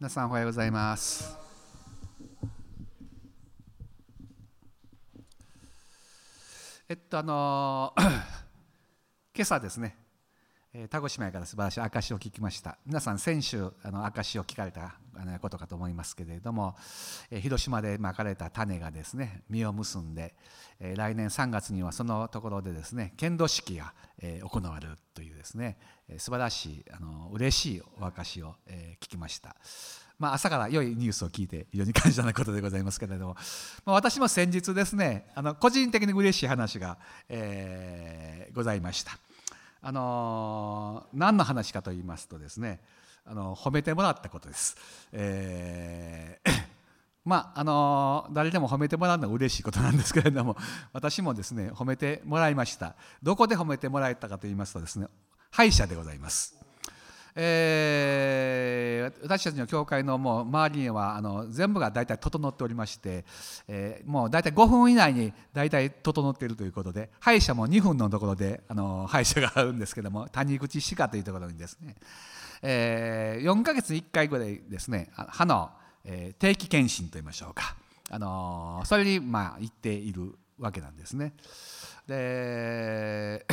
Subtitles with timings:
[0.00, 1.36] 皆さんおはようございます。
[6.88, 7.92] えっとあの
[9.36, 9.99] 今朝ですね
[10.72, 14.94] えー、田越島から素晴らしい証を聞きました皆さん先週あの証を聞かれた
[15.42, 16.76] ことかと思いますけれども、
[17.30, 20.34] えー、広島でまかれた種がですね実を結んで、
[20.78, 25.76] えー、来年3月にはそのところでですね剣道式が、えー、行われるというですね、
[26.08, 29.56] えー、素晴らしいあの嬉しいお証を、えー、聞きました。
[30.20, 33.36] まあ、朝から良いニュースを聞いて非常に感謝なことでございますけれども、
[33.86, 36.98] まあ、私も先日ですねあの個人的に嬉しい話が、
[37.30, 39.18] えー、ございました。
[39.82, 42.80] あの何の話かと言いますとですね
[43.24, 44.76] あの褒めてもらったことです。
[45.12, 46.70] えー
[47.22, 50.56] まああの誰でも褒めてもらうのは嬉しいことなんですけれども
[50.94, 55.06] 私もですね褒めてもらいましたどこで褒めてもらえたかと言いますとですね
[55.50, 56.69] 歯医者でございます。
[57.34, 63.24] えー、私たちの教会のもう周りにはあの全部が大体整っておりまして、
[63.68, 71.96] えー、もう大体5分以内に大体整っているということで歯医者も2分のところであの歯医者があるんですけども 谷口歯科というところにですね、
[72.62, 75.70] えー、4ヶ月に1回ぐらいですね歯の、
[76.04, 77.76] え、定期検診といいましょうか、
[78.10, 81.32] あのそれにまあ行っているわけなんですね。
[82.06, 83.46] で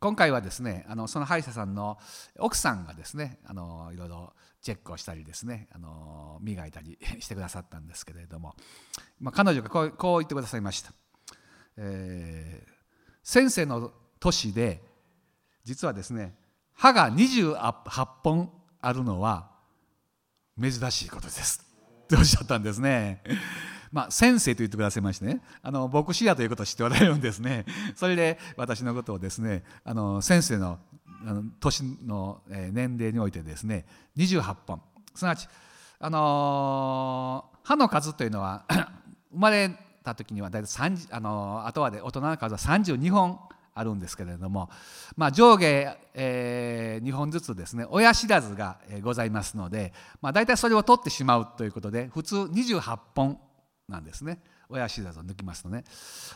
[0.00, 1.98] 今回はですねあのその歯医者さんの
[2.38, 4.32] 奥さんがですねあのいろいろ
[4.62, 8.54] チェックをしたりですねあの磨いたりしてくださったんですけれども、
[9.20, 10.92] まあ、彼女がこうこう言ってくださいました、
[11.76, 12.70] えー、
[13.22, 14.82] 先生の年で
[15.64, 16.34] 実はですね
[16.74, 19.50] 歯が28本あるのは
[20.60, 21.68] 珍しいことです
[22.04, 23.22] っておっしゃったんですね。
[23.92, 25.40] まあ、先生と言ってくださいましてね。
[25.62, 27.66] あの牧師やということを知っておられるんですね。
[27.94, 30.78] それで私のことをですねあの先生の
[31.60, 33.86] 年の年齢においてですね
[34.16, 34.80] 28本。
[35.14, 35.48] すなわち、
[35.98, 38.64] あの、歯の数というのは
[39.32, 39.70] 生まれ
[40.04, 43.40] た時には大体30、あのー、あとはで大人の数は32本
[43.74, 44.70] あるんですけれども、
[45.16, 53.38] まあ、上下、えー、2本ずつですね親知らずがございますので、まあ、大体それを取ってしまうということで普通28本
[53.88, 54.40] なんですね。
[54.68, 55.84] 親知らずを抜きますとね。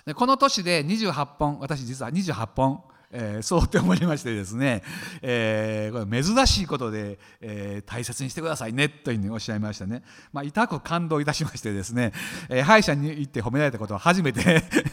[0.07, 2.83] でこの年で28本私実は28本
[3.15, 4.83] えー、そうって思いましてですね、
[5.21, 8.89] えー、これ珍しいことで、えー、大切にしてくださいね。
[8.89, 10.03] というふうにおっしゃいましたね、
[10.33, 12.13] まあ、痛く感動いたしましてですね、
[12.49, 14.43] えー、歯医者に行って褒められたことは初めて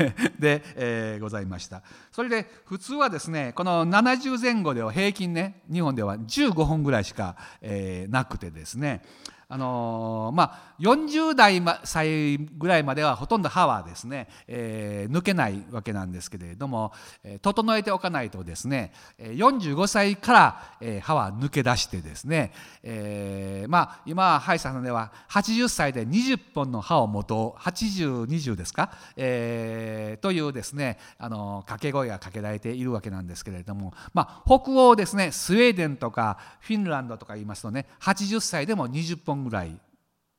[0.38, 1.82] で、えー、ございました。
[2.12, 9.02] それで普通はですねこの70前後では平均ね日本では15本ぐらいしか、えー、なくてですね。
[9.52, 16.94] あのー、まあ、40代歳ぐらいまではほとんど歯はですね、えー、抜けないわけなんですけれども、
[17.24, 39.80] えー、整えておかないとですね45歳から、えー、歯は抜け出してですね、えー、まあ今歯医者さんでは80歳で20本の歯を持とう8020ですか、えー、というですねあの掛け声がかけられているわけなんですけれども、まあ、北欧ですねスウェーデンとかフィンランドとか言いますとね80歳でも20本ぐらい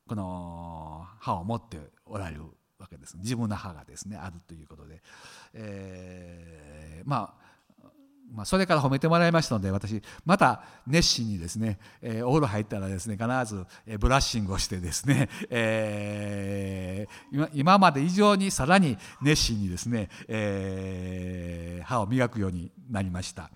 [0.07, 2.43] この歯を持っておられる
[2.79, 5.01] わけです自分の歯がですねあるということで、
[5.55, 7.51] えー、まあ
[8.33, 23.51] まあ、それから褒めてもらいましたので私また熱心にですね、えー、お風呂入ったらですね必ず、えブラッシングをしてですね、えー、今今まで以上にさらに熱心にですね、えー、歯を磨くようになりました。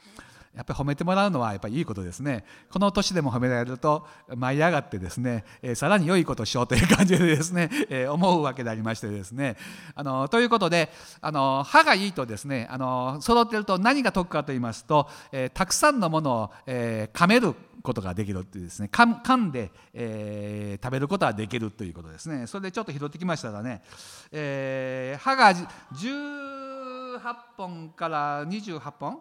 [0.57, 2.45] やっぱり褒めてもらうのはやっぱりいいことですね。
[2.71, 4.07] この年でも褒められると
[4.37, 9.57] 舞い上がってですね、えー、さらに良いことをしようという感じでですね、 えー、思うわけでありましてですね。
[9.95, 18.89] あのということであの歯がいいとですねあの揃っていると何が得かと言いますと、えー、たくさんのものを、えー、噛めることができるっていうですね。
[18.93, 22.47] 噛んで、えー、食べることができるということですね。
[22.47, 23.83] それでちょっと拾ってきましたらね、
[24.31, 27.19] えー、歯が18
[27.57, 29.21] 本から28本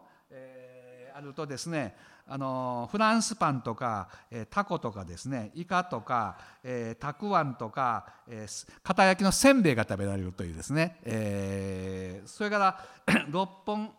[1.16, 1.96] あるとですね
[2.28, 12.80] あのフランスパンとか、えー、タコとかですねイカとか、えー、たくあんとか、えー、片焼きのせんべいが食べられるというですね、えー、それから
[13.30, 13.92] 6本、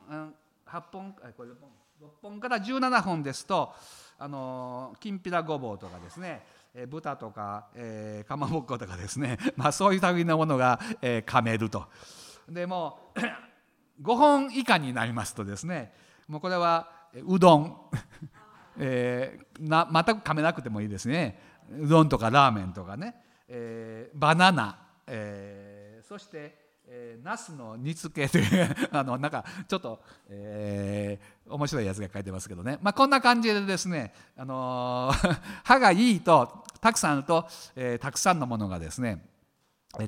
[0.67, 1.71] 8本これ 6, 本
[2.03, 3.75] 6本から17本ですと
[4.19, 6.43] あのきんぴらごぼうとかですね
[6.75, 11.87] え豚とか、えー、かまぼっことかですね、 まあ、そういう類のものが、えー、噛めると。
[12.49, 13.13] でも
[14.03, 15.95] 5 本以下になりますとですね
[16.29, 16.91] もうこれは
[17.27, 17.77] うどん、
[18.79, 21.41] えー、な全く噛めなくてもいいですね。
[21.79, 23.15] うどんとかラーメンとかね、
[23.49, 39.25] えー、バナナ、えー、そしてえー、ナスの煮付けというあのなんかちょっと、えー、面白いやつが書いてますけどね、まあ、こんな感じでですね、あのー、 歯がいいとたくさんあると、えー、たくさんのものがですね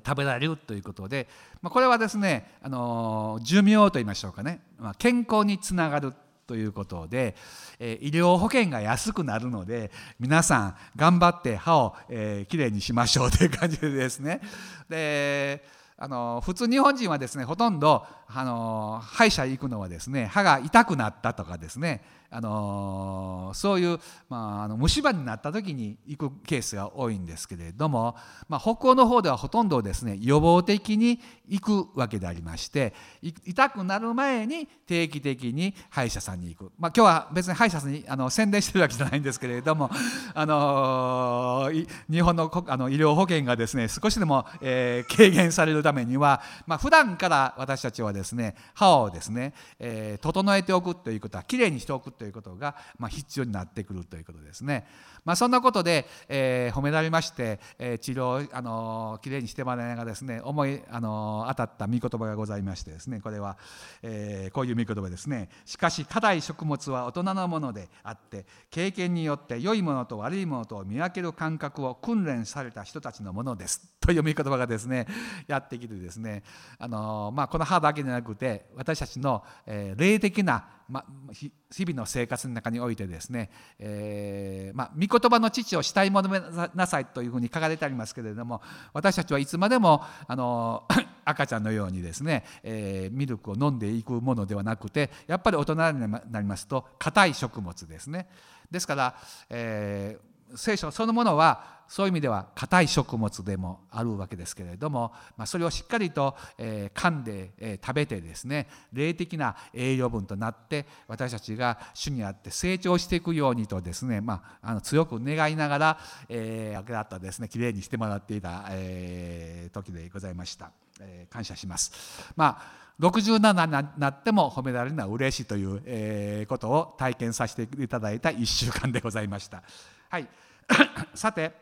[0.05, 1.29] 食べられるということで、
[1.63, 6.13] まあ、これはですね、あの寿命と言いましょうかね、まあ、健康につながる
[6.47, 7.35] ということで、
[7.79, 9.91] え医療保険が安くなるので
[10.21, 14.41] 皆さん頑張って歯を、えー、きれいにしましょうという感じでですね。
[14.89, 15.65] で
[15.99, 28.17] あの普通日本人はですねほとんどあの歯医者行くのはですね歯が痛くなったとかですねあのそういう、まあ、あの虫歯になった時に行くケースが多いんですけれども、
[28.49, 39.91] まあ、北欧の方ではほとんどですね予防的に行くわけでありまして痛くなる前に定期的に歯医者さんに行く、まあ、今日は別に歯医者さんにあの宣伝してるわけじゃないんですけれども、
[40.35, 41.71] あの
[42.11, 54.87] 日本のあの医療保険がですね少しでも、えー、軽減されるためには、まあ、普段から私たちはですね歯をですね、えー、整えておくということはきれいにしておくということが、まあ、必要になってくるということですね。
[55.25, 63.59] まあ、そんなことで、えー、褒められまして、えー、治療あのきれいにしてもらいながらですね思いあの当たった御言葉がございましてですねこれは、
[64.03, 75.07] え、こういう御言葉ですねしかし硬い食物は大人のものであって経験によって良いものと悪いものとを見分ける感覚を訓練された人たちのものですという御言葉がですね
[75.49, 76.45] やってきてですね
[76.79, 86.41] あの、まあ、この歯だけでなくて私たちの、え、霊的なま、日々の生活の中においてですね、えー、ま御言葉の父を慕い求め
[86.75, 88.63] なさいというふうに書かれてありますけれども
[88.93, 90.85] 私たちはいつまでもあの
[91.25, 98.29] 赤ちゃんのようにですね、えー、ミルクを飲んでいくものではなくてやっぱり大人になりますと硬い食物ですね。
[98.71, 99.17] ですから、
[99.51, 115.99] えー聖書そのものはそういう意味では硬い食物でもあるわけですけれども、まあ、それをしっかりと、えー、噛んで、えー、食べてですね霊的な栄養分となって私たちが主にあって成長していくようにとですね、まあ、あの強く願いながら、
[116.29, 122.33] えー、だったですねきれいにしてもらっていた、えー、時でございました、え、感謝します。
[122.37, 129.63] まあ67になっても褒められるのは嬉しいという、ことを体験させていただいた1週間でございました。
[130.09, 130.29] はい、
[131.15, 131.53] さて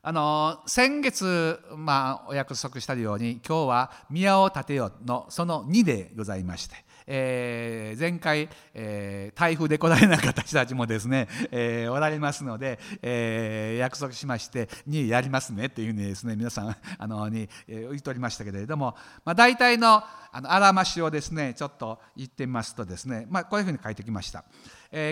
[0.00, 6.76] あの先月、まあ、お約束したように今日は「宮を建てよ」のその2でございまして、
[7.06, 18.96] えー、前回、えー、台風で来られなかった人たちもですね、えー、おられますので、えー、約束しまして2やりますねっていうふうにですね皆さんあのに、えー、言っておりましたけれども、
[19.26, 24.44] まあ、大体のあのあらましをですねちょっと言ってみますとですね、まあ、こういうふうに書いてきました。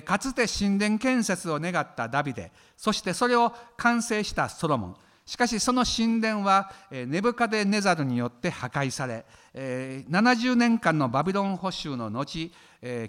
[0.04, 2.52] かつて神殿建設を願ったダビデ。
[2.76, 4.96] そしてそれを完成したソロモン。
[5.26, 12.52] しかしその神殿はネブカデネザルによって破壊され70年間のバビロン捕囚の後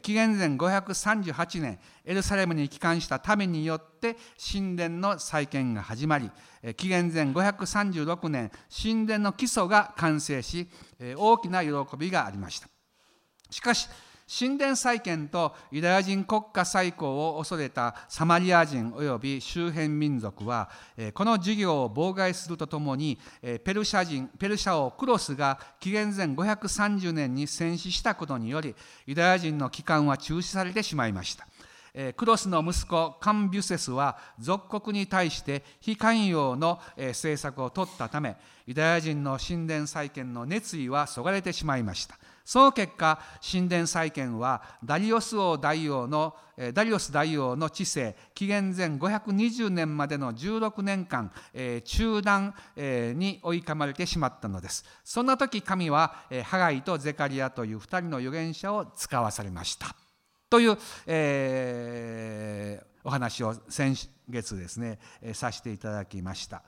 [0.02, 4.18] 紀元前538年エルサレムに帰還した民によって
[4.52, 6.32] 神殿の再建が始まり
[6.76, 8.52] 紀元前536年
[8.84, 10.68] 神殿の基礎が完成し
[11.18, 12.68] 大きな喜びがありました。
[13.52, 13.88] しかし
[14.28, 20.70] 神殿再建とユダヤ人国家再興を恐れたサマリア人及び周辺民族は
[21.14, 23.18] この事業を妨害するとともに
[23.64, 28.76] ペルシャ人ペルシャ王クロスが紀元前530年に戦死したことにより
[29.06, 31.48] ユダヤ人の帰還は中止されてしまいました。
[32.16, 38.36] クロスの息子カンビュセスは属国に対して非寛容の政策を取ったため
[38.68, 43.20] ユダヤ人の神殿再建の熱意はそがれてしまいましたその結果
[43.52, 46.34] 神殿再建はダリオス王大王の
[46.74, 51.30] ダリオス大王の治世紀元前520年までの16年間
[51.84, 59.94] 中断に追い込まれてしまったのですそんな時神はハガイとゼカリアという2人の預言者を使わされました
[60.50, 63.94] という、えー、お話を先
[64.30, 65.00] 月ですね、
[65.34, 66.64] させていただきました。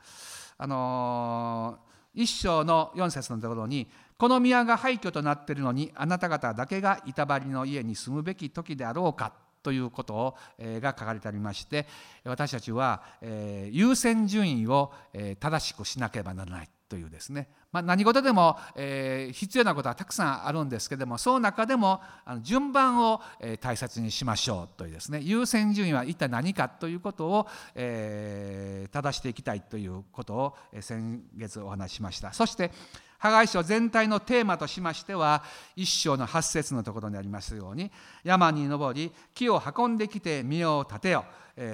[0.57, 9.31] あのー、一章の4節のところにこの宮が廃墟となっているのにあなた方だけが板張りの家に住むべき時であろうか
[9.63, 11.87] ということを、えが書かれてありまして
[12.25, 25.19] 私たちは、え優先順位を、え正しくしなければならないというですね、まあ、何事でも、え、必要なことはたくさんあるんですけどもその中でもあの順番を、え、大切にしましょうというですね。
[25.21, 32.33] 優先順位は一体何かということを、え、正していきたいということを、え先月お話ししました。
[32.33, 32.71] そして
[33.19, 35.43] ハガイ書全体のテーマとしましては
[35.75, 37.91] 一章の八節のところにありますように
[38.23, 41.25] 山に登り木を運んできて身を立てよ。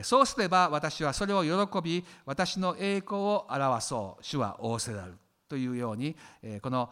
[0.02, 4.24] そうすれば私はそれを喜び私の栄光を表そう。
[4.24, 6.16] 主は仰せられるというように
[6.62, 6.90] この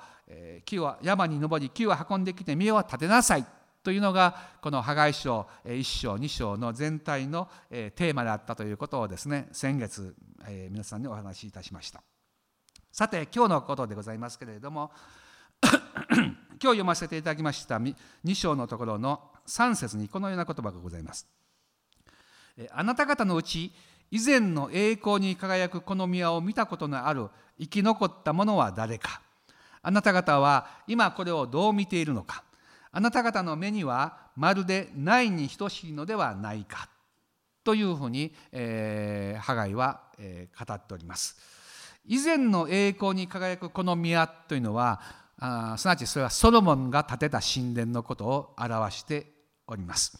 [0.64, 3.46] 木を山に登り木を運んできて身を立てなさい。
[3.84, 10.16] というのがこの破壊章1章2章の全体のテーマであったということをですね先月、
[10.70, 12.04] 皆さんにお話しいたしました。
[12.94, 14.92] さて今日のことでございますけれども
[15.66, 17.96] 今日読ませていただきました2
[18.36, 21.28] 章のところの3節にこのような言葉がございます。
[22.70, 23.74] あなた方のうち
[24.12, 29.24] 以前の栄光に輝くこの宮を見たことのある生き残った者は誰か。
[29.82, 32.44] あなた方は今これをどう見ているのか。
[32.92, 36.88] あなた方の目にはまるでないに等しいのではないか。
[37.64, 41.53] というふうに、えー、ハガイは、えー、語っております。
[42.06, 45.00] 以前の栄光に輝くこの宮というのは
[45.40, 49.28] あすなわちそれはソロモンが建てた神殿のことを表して
[49.68, 50.20] おります。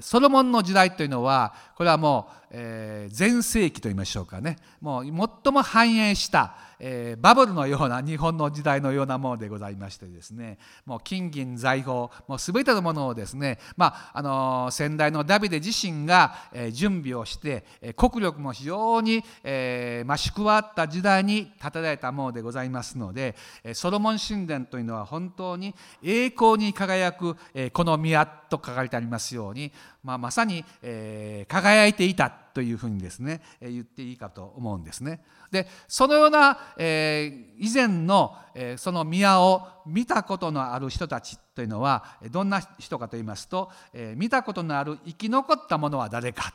[0.00, 10.58] ソロモンの時代というのはこれはもう、全盛期といいましょうかねもう最も繁栄したえー、バブルのような日本の時代のようなものでございましてですね。
[10.86, 23.36] もう金銀財宝もう全てのものをですね、まああのー、先代のダビデ自身が、えー、準備をして、え、国力も非常に、えー、増し加わった時代に建てられたものでございますので
[23.74, 29.72] ソロモン神殿というのは本当に栄光に輝く、え、この宮と書かれてありますように、
[30.02, 32.49] まあ、まさに、え、輝いていた。
[32.52, 35.22] というふうにですね、え、言っていいかと思うんですね。
[35.50, 46.54] でそのような、えー、以前の、えー、その宮を見たことのある人たちというのはどんな人かと言いますと、えー、見たことのある生き残った者は誰か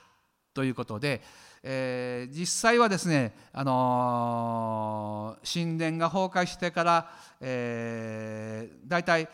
[0.53, 1.21] ということで、
[1.63, 7.11] えー、実際はですね、あのー、神殿が崩壊してから、
[7.41, 9.27] えー、大体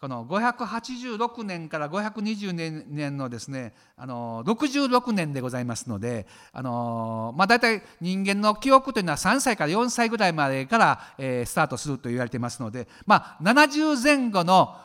[0.00, 2.52] この586年から520
[2.86, 14.76] 年のですねあの66年でございますのであの、まあ、大体人間の記憶というのは3歳から4歳ぐらいまでから、えー、スタートすると言われていますので、まあ、70前後の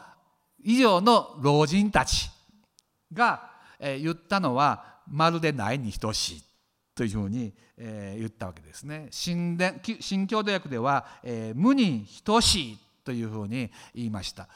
[0.64, 2.32] 以上の老人たち
[3.12, 6.44] が、えー、言ったのはまるでないに等しい
[6.96, 9.08] というふうに、えー、言ったわけですね。
[9.12, 14.48] 新伝新共同訳では、えー、無に等しいというふうに言いました。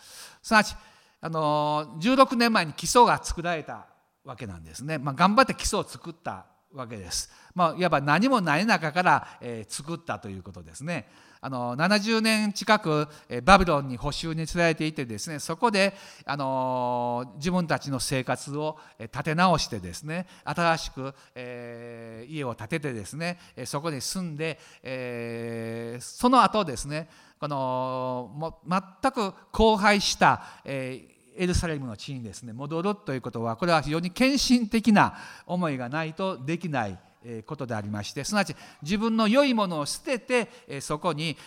[0.41, 0.75] すなわち
[1.19, 3.87] あの16年前に基礎が作られた
[4.23, 11.07] わけなんですね、まあ、頑張って基礎を作ったわけです、まあ、いわば何もない中から、えー、作ったということですね。
[11.41, 13.07] あの70年近く
[13.43, 15.93] バビロンに補修に連れていてですねそこで
[16.25, 35.15] あの自分たちの生活を立て直してですね新しく、えー、家を建ててですねそこに住んで、えー、その後ですねこのも全く荒廃した、えー、エルサレムの地にですね戻るということはこれは非常に献身的な
[35.45, 36.97] 思いがないとできない
[37.45, 41.37] ことでありましてすなわち自分の良いものを捨ててそこに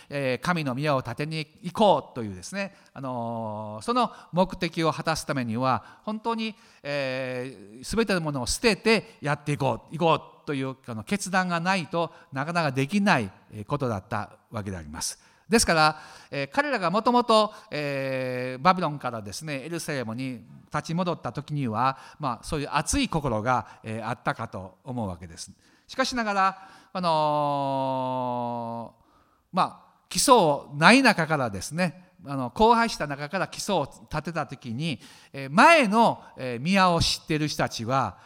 [0.43, 13.31] 神の宮を建てに行こうというですねあのその目的を果たすためには本当に、えー、全てのものを捨ててやっていこう行こうというあの決断がないとなかなかできない
[13.67, 15.30] ことだったわけであります。
[15.51, 20.41] ですから、えー、彼らがもともとバビロンからですねエルサレムに
[20.73, 25.51] 立ち戻った時には、まあ、そういう熱い心が、えー、あったかと思うわけです。
[25.89, 35.01] しかしながら、あのー、まあ、基礎をない中からですねあの荒廃した中から基礎を立てた時に
[35.51, 36.23] 前の
[36.61, 38.19] 宮を知っている人たちは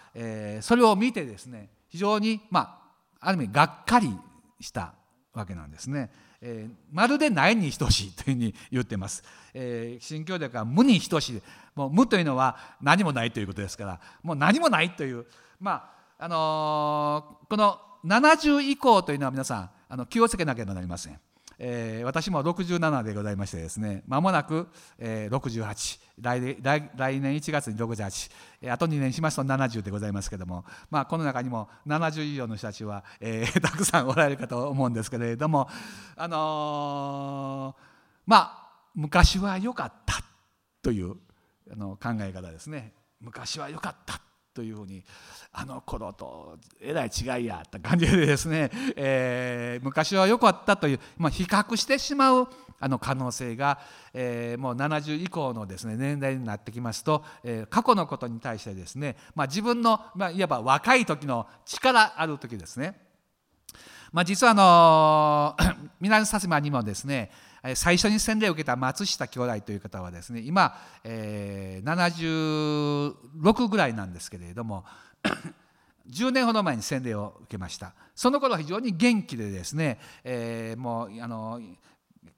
[0.61, 2.81] それを見てですね非常にま
[3.21, 4.14] あある意味がっかり
[4.61, 4.95] した
[5.33, 6.11] わけなんですね。
[6.46, 9.24] えー、まるでないに等しいというふうに言ってます。
[9.54, 11.42] えー、新教では無に等しい
[11.74, 15.24] もう無というのは何もないということですからもう何もないという
[15.58, 21.18] まああのー、この70以降というのは皆さんあの気をつけなければなりません。
[21.58, 24.68] えー、私も67でございましてですねまもなく、
[24.99, 28.30] えー、68来来来年1月に68、
[28.62, 35.68] えー、あと2年しますと70でございますけども、まあ、この中にも70以上の人たちは、えー、 たくさんおられるかと思うんですけれども
[36.16, 37.82] あのー、
[38.26, 40.23] まあ昔は良かった
[40.82, 41.16] という
[41.73, 42.92] あの考え方ですね。
[43.20, 44.20] 昔は良かった。
[44.54, 45.02] というふうに
[45.52, 52.49] あの頃とえらい違いやった感じでですね、 えー、昔は良かったという、まあ、比較してしまう
[52.80, 53.78] あの可能性が、
[54.12, 63.00] えー、もう70以降のですね年代になってきますと、えー、過去のことに対してですね、まあ、自分の、まあ、いわば若い時の力ある時ですね、
[64.12, 65.56] まあ、実はあの
[66.00, 67.30] 南薩摩にもですね
[67.75, 74.85] 最初に洗礼を受けた松下兄弟という方はですね今、えー、76ぐらいなんですけれども
[76.11, 77.94] 10年ほど前に洗礼を受けました。
[78.14, 81.61] その頃非常に元気でですね、えー、もうあの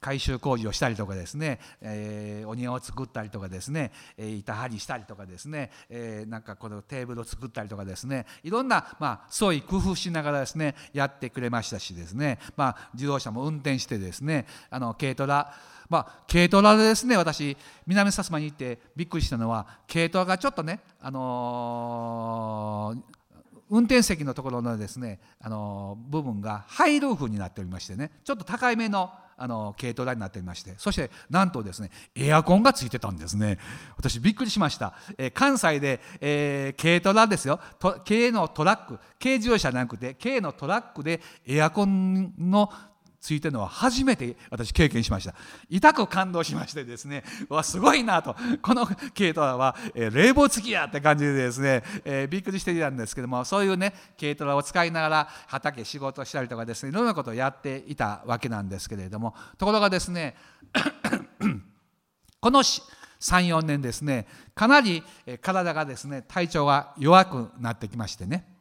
[0.01, 15.53] 改修工事をしたりとかですね、えー、お庭を作ったりとかですね、えー、板張りしたりとかですね、えー、なんかこのテーブルを作ったりとかですねいろんな、まあ、創意工夫しながらですねやってくれましたしですね、まあ、自動車も運転してですねあの軽トラ
[15.89, 23.17] まあ、軽トラでですね私南薩摩に行ってびっくりしたのは軽トラがちょっとね、あのー、
[23.71, 33.59] 運転席のところのですね、あの部分がハイルーフになっておりましてねちょっと高いめのあの軽トラになっていましてそしてなんとですねエアコンがついてたんですね。
[33.97, 37.61] 私びっくりしました、えー、関西で、えー、軽トラですよ。
[38.07, 42.71] 軽のトラック軽自動車じゃなくて軽のトラックでエアコンの
[43.27, 45.35] ついてのは初めて私経験しました。
[45.69, 48.37] 痛く感動しましてですねわすごいなと。
[48.63, 60.37] この軽トラは、えー、冷房付きやって感じでですね、えー、びっくりしていたんですけどもそういうね軽トラを使いながら畑仕事したりとかですねいろんなことをやっていたわけなんですけれどもところがですね
[62.39, 65.03] この34年ですねかなり
[65.43, 68.56] 体がですね体調が弱くなってきましてね。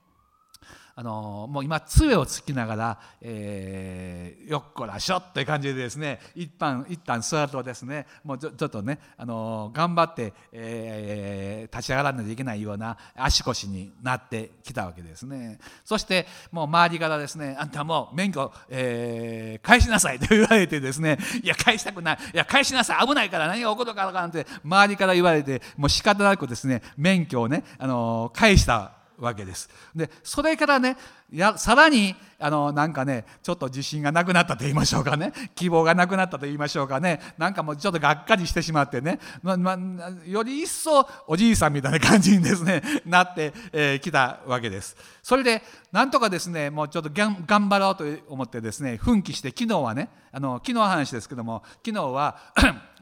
[0.97, 15.59] あのもう今杖をつきながら、えー、よっこらしょって感じでですね一旦一旦座るとですねもうちょっとね、あの頑張って、えー、立ち上がらないといけないような足腰になってきたわけですね。
[15.83, 22.17] そしてもう周りからですねあんたもう免許、えー、返しなさい と言われてですねいや返したくない。
[22.33, 23.05] いや返しなさい。
[23.05, 29.69] 危ないから何が起こるか分からんて周りから言われてもう仕方なくですね免許をね、あの返したわけです。
[29.95, 30.97] でそれからね
[31.31, 39.77] やさらにあのなんかねちょっと自信がなくなったと言いましょうかね 希望がなくなったと言いましょうかねなんかもうちょっとがっかりしてしまってね、まま、
[40.25, 44.95] より一層おじいさんみたいな感じにですね なってき、えー、たわけです。
[45.23, 52.37] それでなんとかですねもうちょっと頑張ろうと思ってですね奮起して昨日はねあの昨日の話ですけども昨日は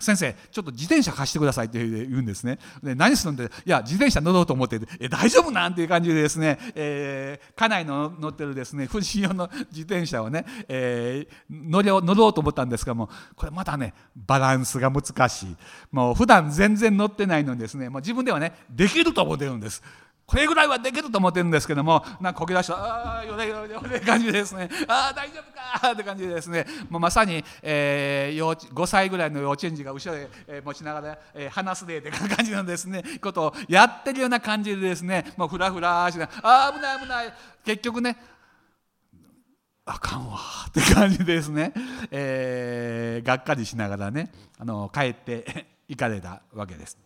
[0.04, 2.60] 先生ちょっと自転車貸してくださいって言うんですね。
[2.84, 15.56] で何するんでいや自転車乗ろうと思ってえ大丈夫なんていう感じでですね、えー、家内の乗ってるですね富士用の自転車をね、えー、乗り乗ろうと思ったんですがもこれまたねバランスが難しい。
[15.92, 19.82] もう普段全然乗ってないのにですねもう自分ではねできると思ってるんです。
[20.26, 24.70] これぐらいはできると思ってるんですけどもなんかこけ出したああよれよれよれ感じですね。
[24.88, 26.66] ああ大丈夫かって感じですね。
[26.90, 33.04] もうまさに、えー、幼稚5歳ぐらいの幼稚園児が後ろで、えー、持ちながら、えー、話すでって感じのですね。
[33.22, 35.26] ことをやってるような感じでですね。
[35.36, 37.34] もうふらふらしなああ危ない危ない。
[37.66, 38.18] 結局ね
[39.86, 41.74] あかんわって感じですね、
[42.10, 46.98] えー、がっかりしながらねあの帰って行かれたわけです。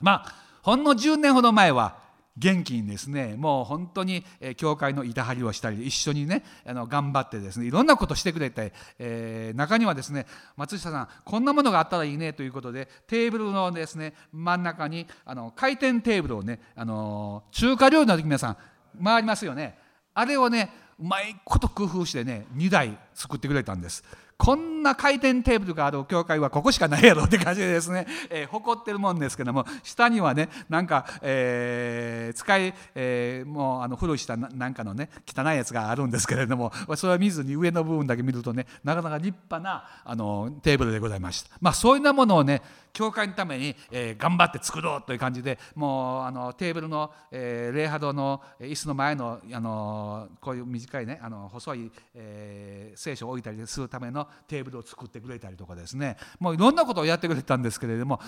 [0.00, 2.05] まあほんの10年ほど前は
[2.38, 4.24] 元気にですねもう本当に
[4.56, 18.56] 教会の板張りをしたり一緒にねあの頑張ってですねいろんなことしてくれて、えー、中にはですね松下さんこんなものがあったらいいねということでテーブルのですね真ん中にあの回転テーブルをねあの中華料理の時皆さん
[19.02, 19.78] 回りますよね。
[20.14, 24.02] あれをねうまいこと工夫してね2台作ってくれたんです。
[24.38, 41.50] こんな回転テーブルがある教会はここしかないやろって感じでですね、 えー、誇ってるもんですけども下にはねなんか、えー、使い、えー、もうあの古したなんかのね汚いやつがあるんですけれどもそれは見ずに上の部分だけ見るとねなかなか立派なあのテーブルでございました。
[41.60, 56.16] まあそういうなものをね教会のために、え、頑張って作ろうという感じでもうあのテーブルの、えー、礼拝堂の椅子の前のあのこういう短いねあの細い、え、聖書を置いたりするためのテーブルを作ってくれたりとかですね。
[56.38, 58.20] もういろんなことをやってくれたんですけれども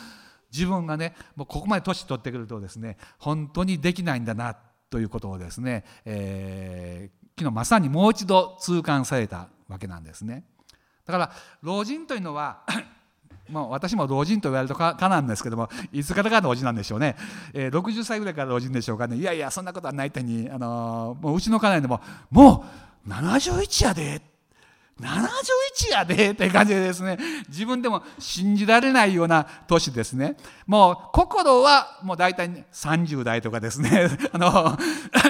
[0.53, 4.57] 自分がねもうここまで年取ってくるとですね本当にできないんだな
[4.91, 10.45] ということをですね、えー、昨日まさにもう一度痛感されたわけなんですね。
[11.05, 11.33] だから
[11.63, 12.65] 老人というのは
[13.49, 17.17] もう私も老人と言われるとかなんですけどもいつからが老人なんでしょうね、
[17.55, 19.17] えー、60歳ぐらいから老人でしょうかね。
[19.17, 22.65] いやいやそんなことはないとに、あのー、もううちの家内でもも
[23.07, 24.23] う71やでっ
[25.01, 27.19] 71やでって感じでですね。
[27.49, 30.37] 自分でも信じられないような年ですね。
[30.67, 34.09] もう心はもう大体30代とかですね。
[34.33, 34.79] あの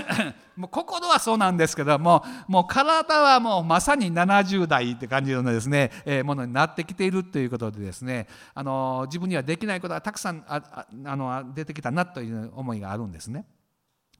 [0.56, 8.26] もう心はそうなんですけどももう体はもうまさに70代って感じのですね、えー、ものになってきているということでですね。
[8.54, 13.44] あの自分にはできないことがたくさんああの出てきたなという思いがあるんですね。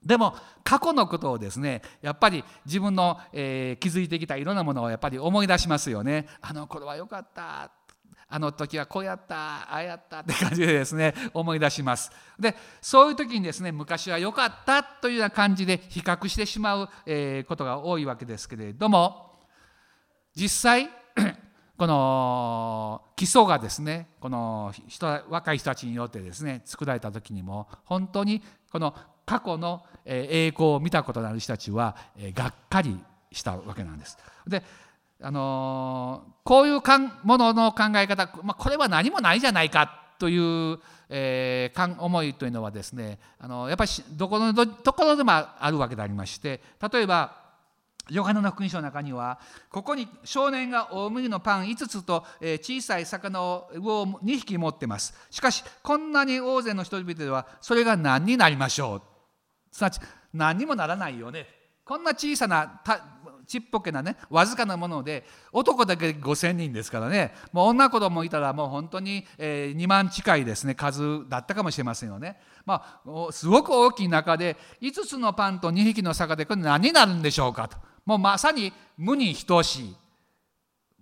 [0.03, 6.27] でも過去のことをですねやっぱり自分の、えー、築いてきたいろんなものをやっぱり思い出しますよね。
[6.41, 7.71] あの頃は良かった
[8.31, 12.11] あの時はこうやったああやったって感じでですね思い出します。
[12.39, 19.33] でそういう時にですね昔は良かったというような感じで比較してしまう、え、ことが多いわけですけれども
[20.35, 20.89] 実際
[21.75, 28.93] この基礎がですねこの人若い人たちによってですね作られた時にも本当にこの
[29.29, 31.95] 過去の栄光を見たことのある人たちは
[32.33, 32.97] がっかり
[33.31, 34.17] したわけなんです。
[34.47, 34.63] で
[35.21, 36.81] あのこういう
[37.23, 46.61] ものの考え方、まあ、これは何もないじゃないかという、えー、思いというのはですねあのやっぱりどこのところでもあるわけでありまして
[46.91, 47.37] 例えば
[48.09, 49.39] ヨハネの福音書の中には
[49.69, 59.18] ここに少年が大麦のパン5つと小さい魚を2匹持ってますしかしこんなに大勢の人々ではそれが何になりましょう
[59.71, 59.99] すなわち
[60.33, 61.47] 何にもならないよね。
[61.83, 62.81] こんな小さな
[63.47, 67.33] ちっぽけなねわずかなもので男だけ5,000人ですからね。
[67.51, 70.75] もう女子供いたらもう本当に、え2万近いですね。
[70.75, 72.39] 数だったかもしれませんよね。
[72.65, 77.77] まあ、すごく大きい中で5つのパンと2匹の魚でこれ何になるんでしょうかと。
[78.05, 79.95] もうまさに無に等しい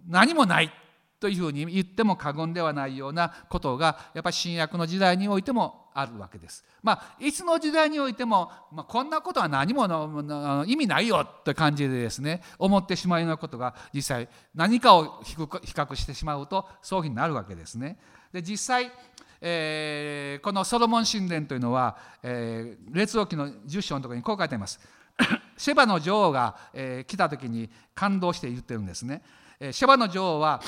[0.08, 0.71] 何もない
[1.19, 6.63] というふうに言っても過言ではないようなことがやっぱり新約の時代においてもあるわけです。
[6.83, 17.97] まあ、いつの時代においても、まあ、こんなことは何もの意味ないよって感じでですね思ってしまうようなことが実際何かを比較してしまうとそういうふうになるわけですね。
[18.31, 18.91] で実際
[19.39, 24.79] えー、このソロモン神殿というのは、えー、列王記の10章のところにこう書いてあります。
[25.57, 29.21] シェバの女王が、えー、来た時に感動して言ってるんですね。
[29.60, 30.62] えー、シェバの女王は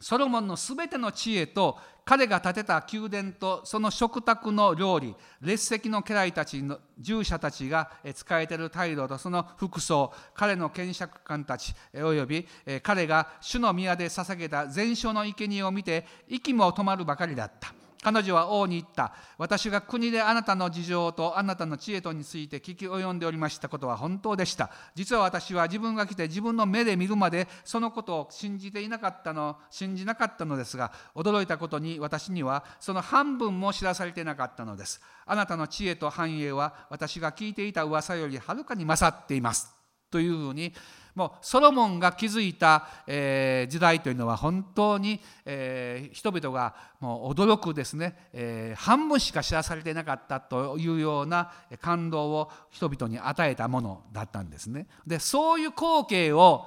[0.00, 12.48] ソロモンのすべての知恵と彼が建てた宮殿とその食卓の料理列席の家来たちの従者たちが使えている態度とその服装彼の検釈官たちおよび
[12.82, 17.79] 彼が主の宮で捧げた全焼の生贄を見て息も止まるばかりだった。
[18.02, 19.12] 彼女は王に言った。
[19.36, 24.70] 私が国であなたの事情とあなたの知恵とについて聞き及んでおりましたことは本当でした。
[24.94, 35.02] 実は私は自分が来て自分の目で見るまでそのことを信じていなかったの、信じなかったのですが、驚いたことに私にはその半分も知らされていなかったのです。
[35.26, 39.74] あなたの知恵と繁栄は私が聞いていた噂よりはるかに勝っています。
[40.10, 40.72] というふうに
[41.20, 51.52] もうソロモンが築いた、え、時代というのは本当に、え、人々がもう驚くですね、え、半分しか知らされていなかったというような
[51.82, 54.86] 感動を人々に与えたものだったんですね。
[55.06, 56.66] でそういう光景を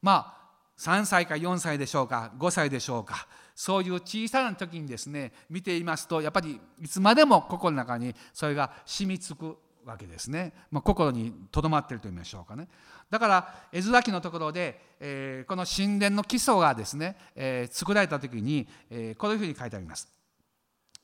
[0.00, 0.42] まあ
[0.78, 12.68] 3歳か4歳でしょうか5歳でしょうかそういう小さな時にですね見ていますとやっぱりいつまでも心の中にそれが染みつくわけですね、まあ、心にとどまっていると言いましょうかね。
[13.10, 20.08] だから絵面記のところで、えー、この神殿の基礎がですね、えー、作られた時に、えー、こういうふうに書いてあります。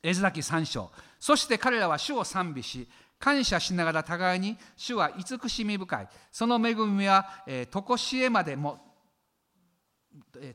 [0.01, 0.91] 絵面記3章。
[1.19, 2.87] そして彼らは主を賛美し
[3.19, 6.09] 感謝しながら互いに主は慈しみ深い。
[6.31, 8.79] その恵みはえとこしえまでも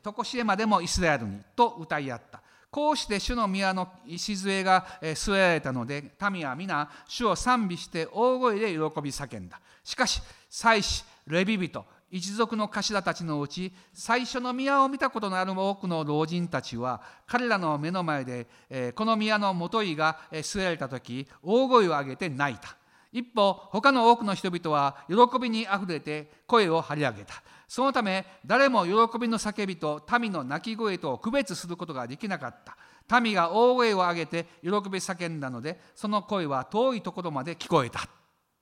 [0.01, 2.41] とこしえまでもイスラエルにと歌い合った。
[2.75, 8.79] こうして主の宮の礎が据えられたので民は皆主を賛美して大声で喜び
[9.11, 9.61] 叫んだ。
[9.81, 18.45] しかし祭司レビ人一族の頭たちのうち最初の宮を見たことのある多くの老人たちは彼らの目の前で
[18.93, 22.75] この宮のもといが据えられた時大声を上げて泣いた。
[23.13, 27.35] 一方他の多くの人々は喜びにあふれて声を張り上げた。
[27.67, 33.21] そのため誰も喜びの叫びと民の泣き声と区別することができなかった。
[33.21, 38.07] 民が大声を上げて喜び叫んだのでその声は遠いところまで聞こえた。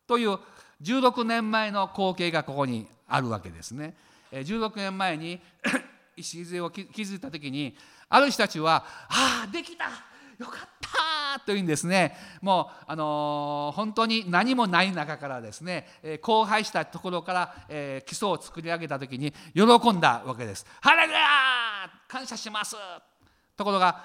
[0.07, 0.37] という
[0.81, 3.95] 16年前の光景がここにあるわけですね。
[4.31, 5.39] 16年前に
[6.17, 7.75] 礎を築いた時に
[8.09, 9.85] ある人たちは「ああできた！
[10.37, 10.89] よかった！
[11.39, 12.15] というんですね。
[12.41, 20.65] もう、あのー、本当に何もない中からですね、え、荒廃したところから、えー、基礎を作り上げた時に喜んだわけです。
[20.81, 21.19] ハレルヤ
[22.07, 22.75] 感謝します。
[23.55, 24.03] ところが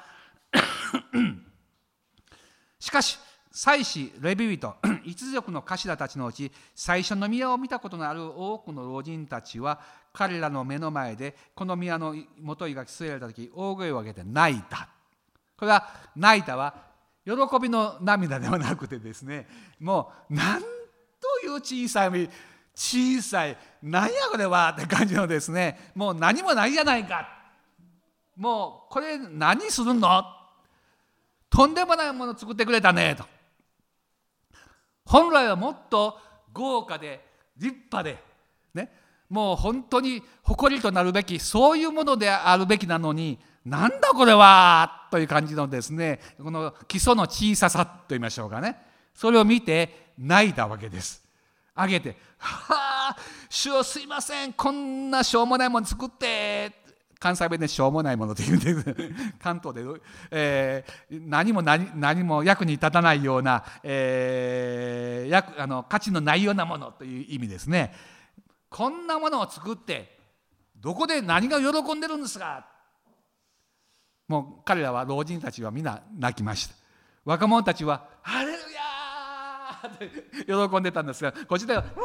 [2.79, 3.19] しかし
[3.51, 9.81] 祭司レビ人 一族の頭たちのうち最初の宮を見たことのある多くの老人たちは
[10.13, 14.89] 彼らの目の前でこの宮の元井が据えられた時大声を上げて泣いた。
[15.57, 16.88] これは泣いたは
[17.29, 19.47] 喜びの涙ではなくてですね
[19.79, 20.67] もうなんと
[21.45, 22.31] いう小さい
[22.75, 27.29] 小さい何やこれはって感じのですねもう何もないじゃないか。
[28.37, 30.25] もうこれ何するの？
[31.51, 33.25] とんでもないもの作ってくれたねと。
[35.05, 36.19] 本来はもっと
[36.53, 37.21] 豪華で
[37.57, 38.17] 立派で
[38.75, 38.93] ね
[39.29, 48.77] もう本当に誇りとなるべきそういうものであるべきなのになんだこれはという感じのですねこの基礎の小ささと言いましょうかね。
[49.15, 51.23] それを見て泣いたわけです。
[51.75, 53.17] あげて「はあ
[53.49, 54.53] 主よすいません。
[54.53, 56.73] こんなしょうもないもの作って
[57.19, 59.13] 関西弁でしょうもないものというんです。
[59.43, 59.83] 関東で、
[60.31, 67.95] えー、何も何何も役に立たないような、えー、役あの価値のないようなものという意味ですね。
[68.71, 70.17] こんなものを作って
[70.77, 72.68] どこで何が喜んでるんですか
[74.29, 76.75] もう彼らは老人たちは皆泣きました。
[77.25, 81.81] 若者たちは「ハレルヤー!」って喜んでたんですがこちらは「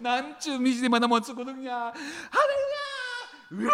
[0.00, 1.92] ーなんちゅう惨めなもん作るんやハ
[3.52, 3.72] レルヤーうおー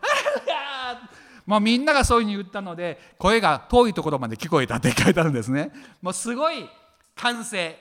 [0.00, 0.98] ハレルヤー!」
[1.46, 5.72] もうみんながそういうふうに言ったので声が遠いところまで聞こえたって書いてあるんですね。
[6.00, 6.68] もうすごい
[7.14, 7.78] 歓声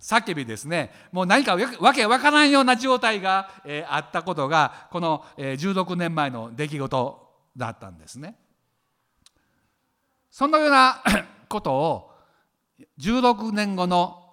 [0.00, 0.90] 叫びですね。
[1.12, 7.21] もう何かわけわからんような状態が、えー、あったことがこの、えー、16年前の出来事
[7.56, 8.36] だったんですね。
[10.30, 11.02] そのような
[11.48, 12.10] ことを
[12.98, 14.30] 16年後の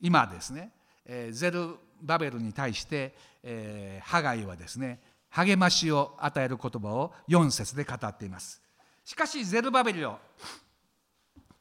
[0.00, 0.72] 今ですね、
[1.06, 8.60] えー、ゼルバベルに対して、えー、ハガイはですね励ましを与える言葉を4節で語っています。
[9.04, 10.18] しかしゼルバベルよ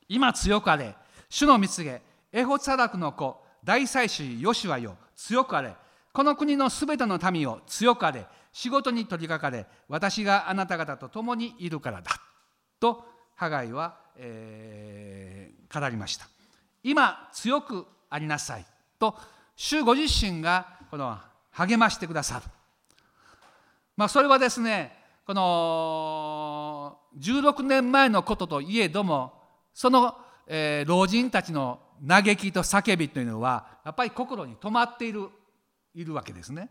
[0.07, 0.95] 今強くあれ
[1.29, 5.73] 主の蜜げエホツァラクの子大祭司ヨシュアよ強くあれ
[6.11, 12.11] この国のすべての民を強くあれ仕事に取り掛かれ私があなた方と共にいるからだ
[12.79, 13.03] と
[13.35, 16.27] ハガイは、えー、語りました
[16.83, 18.65] 今強くありなさい
[18.99, 19.15] と
[19.55, 21.17] 主ご自身がこの
[21.51, 22.45] 励ましてくださる
[23.97, 29.33] まあそれはですねこの16年前のことといえども
[29.73, 30.15] その、
[30.47, 35.29] えー、老人たちの嘆きと叫びというのはやっぱり心に止まっている
[35.95, 36.69] いるわけですね。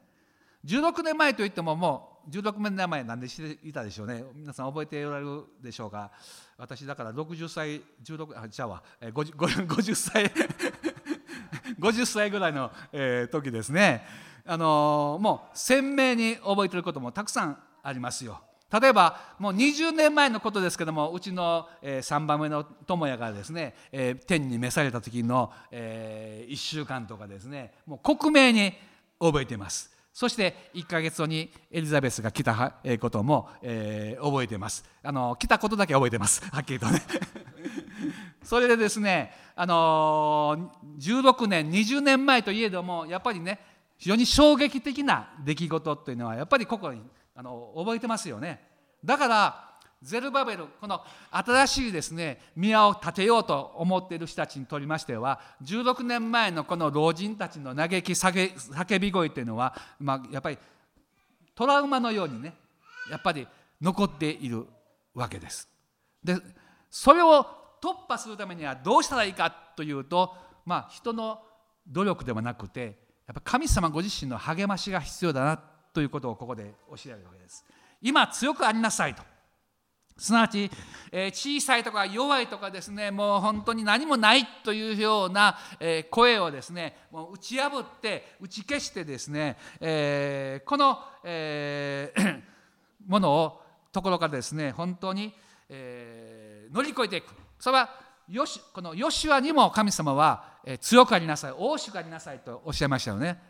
[0.64, 4.22] 16年前といってももう16年前何でしていたでしょうね。
[4.34, 6.10] 皆さん覚えておられるでしょうか。
[6.56, 8.82] 私だから60歳16あじゃあわ。
[9.00, 10.30] 50, 50歳
[11.80, 14.04] 50歳ぐらいの、えー、時ですね。
[14.46, 18.40] あのー、もう鮮明に覚えてることもたくさんありますよ。
[18.80, 28.72] 例えばもう20年前のことですけどもうちの、え3番目の友也がですね、え天に召された時の、え1週間とかですねもう克明に
[29.20, 29.91] 覚えています。
[30.12, 34.84] そして1か月後にエリザベスが来たことも、えー、覚えてます。
[35.02, 36.44] あの来たことだけ覚えてます。
[36.52, 37.02] はっきりとね。
[38.44, 43.60] それでですねあの16年20年前といえどもやっぱりね
[43.96, 47.02] 非常に衝撃的な出来事というのはやっぱり心に
[47.34, 48.60] あの覚えてますよね。
[49.02, 49.71] だから
[50.02, 60.58] ゼルバベルこの新しいですね宮を建てようと思っている人たちにとりましては16年前のこの老人たちの嘆き叫び声というのは、まあ、やっぱり
[61.54, 62.54] トラウマのようにね
[63.10, 63.46] やっぱり
[63.80, 64.66] 残っている
[65.14, 65.68] わけです。
[66.22, 66.36] で
[66.90, 67.46] それを
[67.80, 70.34] 突破するためにはどうしたらいいかというと、
[70.64, 71.40] まあ、人の
[71.88, 75.56] 努力ではなくてやっぱ神様ご自身の励ましが必要だな
[75.92, 77.64] ということをここで教えられるわけです。
[78.00, 79.22] 今強くありなさいと
[80.22, 80.70] すなわち、
[81.10, 92.40] え、小さいとか弱いとかですねもう本当に何もないというような、え、声をですねもう打ち破って打ち消してですね、え、この、え、
[93.04, 95.34] ものをところからですね本当に、
[95.68, 97.90] え、乗り越えていくそれは
[98.28, 103.42] よしこのヨシュアにも神様は、え、強くありなさい大主くありなさいとおっしゃいましたよね。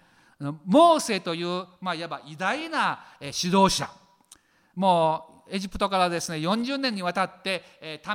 [0.64, 3.88] モーセという、まあ、いわば偉大な指導者
[4.74, 7.62] もエジプトからですね40年にわたって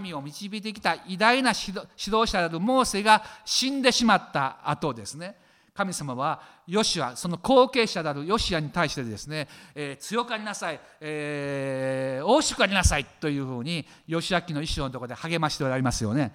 [0.02, 5.36] 民を導いてきた偉大な指導者であるモーセが死んでしまった後ですね。
[5.76, 16.34] 神様はヨシアその後継者であるヨシアに対してですね、えー、強くありなさい、えー、大しくありなさいというふうにヨシア記の一章のところで励ましておられますよね。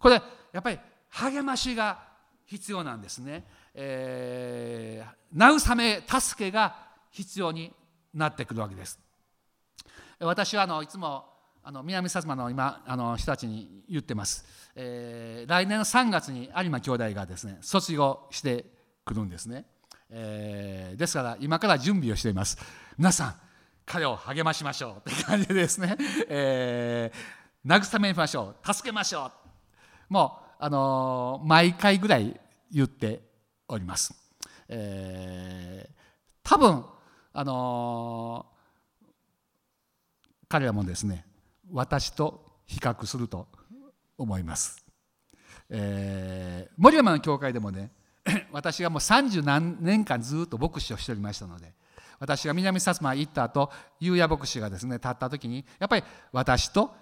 [0.00, 0.20] これ
[0.52, 2.00] やっぱり励ましが
[2.46, 6.74] 必要なんですね、えー、慰め助けが
[7.12, 7.72] 必要に
[8.12, 8.98] なってくるわけです。
[10.24, 11.24] 私はあのいつも
[11.64, 18.64] あの南薩摩の今あの人たちに言ってます、えー、来年の3月に有馬兄弟がですね卒業して
[19.04, 19.64] くるんですね、
[20.10, 22.58] えー、ですから今から準備をしています。
[22.98, 23.34] 皆さん
[23.84, 25.96] 彼を励ましましょうって感じでですね、
[26.28, 28.74] えー、慰めましょう。
[28.74, 30.12] 助けましょう。
[30.12, 32.38] もうあの毎回ぐらい
[32.70, 33.22] 言って
[33.66, 34.14] おります、
[34.68, 35.92] えー、
[36.42, 36.84] 多分
[37.32, 38.46] あの
[40.52, 41.24] 彼らもですね
[41.72, 43.48] 私と比較すると
[44.18, 44.84] 思います、
[45.70, 47.90] えー、森山の教会でもね
[48.52, 51.72] 私がもう30何年間ずっと牧師をしておりましたので
[52.18, 56.94] 私が南薩摩行った後裕也牧師がですね立った時にやっぱり私と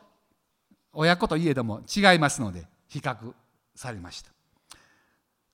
[0.93, 3.35] 親子といえども違いますので比較
[3.75, 4.31] されました。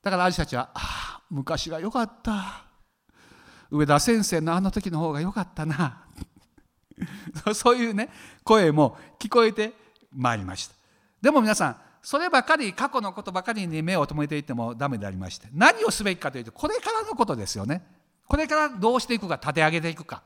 [0.03, 2.67] だからある人たちは「ああ昔が良かった。
[3.71, 6.03] 上田先生のあの時の方が良かったな」
[7.55, 8.09] そういうね
[8.45, 9.73] 声も聞こえて
[10.13, 10.75] まいりました。
[11.21, 17.85] でも皆さんそればかり過去のことばかりに目を留めていてもダメでありまして何をすべきかというとこれからのことですよね。
[18.29, 20.23] これからどうしていくか立て上げていくか。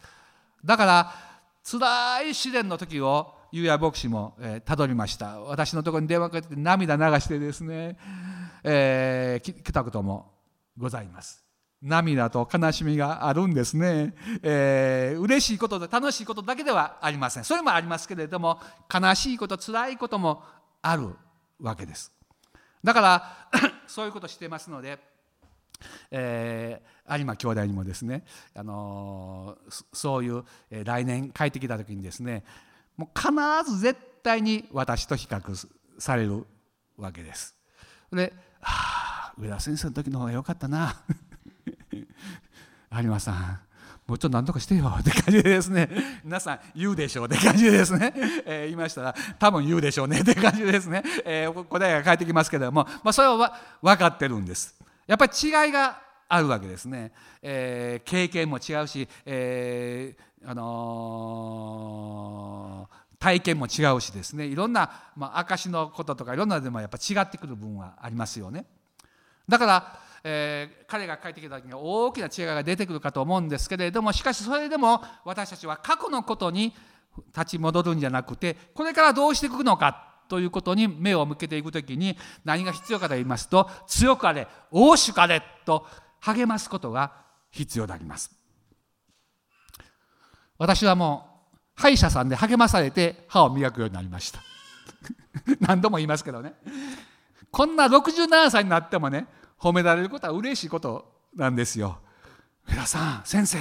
[0.65, 1.15] だから
[1.63, 5.41] 辛い試練の時をゆうや牧師もたど、えー、りました。
[5.41, 7.99] 私のところに電話かけて涙流してですね、
[8.63, 10.33] えー、来たことも
[10.77, 11.50] ございます。
[11.83, 17.45] 涙と悲しみがあるんですね、えー、嬉しいことで楽しいことだけではありません。
[17.45, 18.61] それもありますけれども
[18.93, 20.43] 悲しいこと辛いことも
[20.83, 21.09] ある
[21.59, 22.13] わけです。
[22.85, 23.49] だから
[23.87, 24.99] そういうことしてますので、
[26.11, 32.45] えー、有馬兄弟にもですね、あのー、そういう、えー、来年帰ってきた時にですね
[32.97, 33.33] もう必
[33.71, 36.47] ず絶対に私と比較される
[36.99, 37.57] わけです。
[38.13, 41.03] で「はあ上田先生の時の方が良かったな」
[42.93, 43.61] 有馬さん
[44.11, 45.89] もうちょっと何とかしてよって感じでですね。
[46.25, 48.13] 皆さん言うでしょうって感じでですね、
[48.45, 54.75] えー、言いましたら多分言うでしょうねって感じでですね、 えー、答えが返ってきますけれども、まあ、それは分かってるんです。
[55.07, 61.31] やっぱり違いがあるわけですね、えー、経験も違うし、えー、あの
[63.21, 64.47] 体験も違うしですね。
[64.47, 68.65] いろんな、まあ、証のこととかいろんなでもやっぱ違ってくる部分はありますよね。
[69.49, 76.75] だからえー、彼が帰ってきた時に大きな違いが出てくるかと思うんですけれどもしかしそれでも私たちは過去のことに
[77.35, 85.87] 立ち戻るんじゃなくてこれからどうしていくのかということに目を向けていく時に何が必要かと言いますと強かれ大主かれと
[86.21, 87.13] 励ますことが
[87.51, 88.31] 必要であります。
[90.57, 94.41] 私はもう歯医者さんで励まされて歯を磨くようになりました。
[95.61, 96.55] 何度も言いますけどね。
[97.51, 99.27] こんな67歳になってもね
[99.61, 101.99] 褒められることは嬉しいことなんですよ。
[102.69, 103.59] 上田さん先生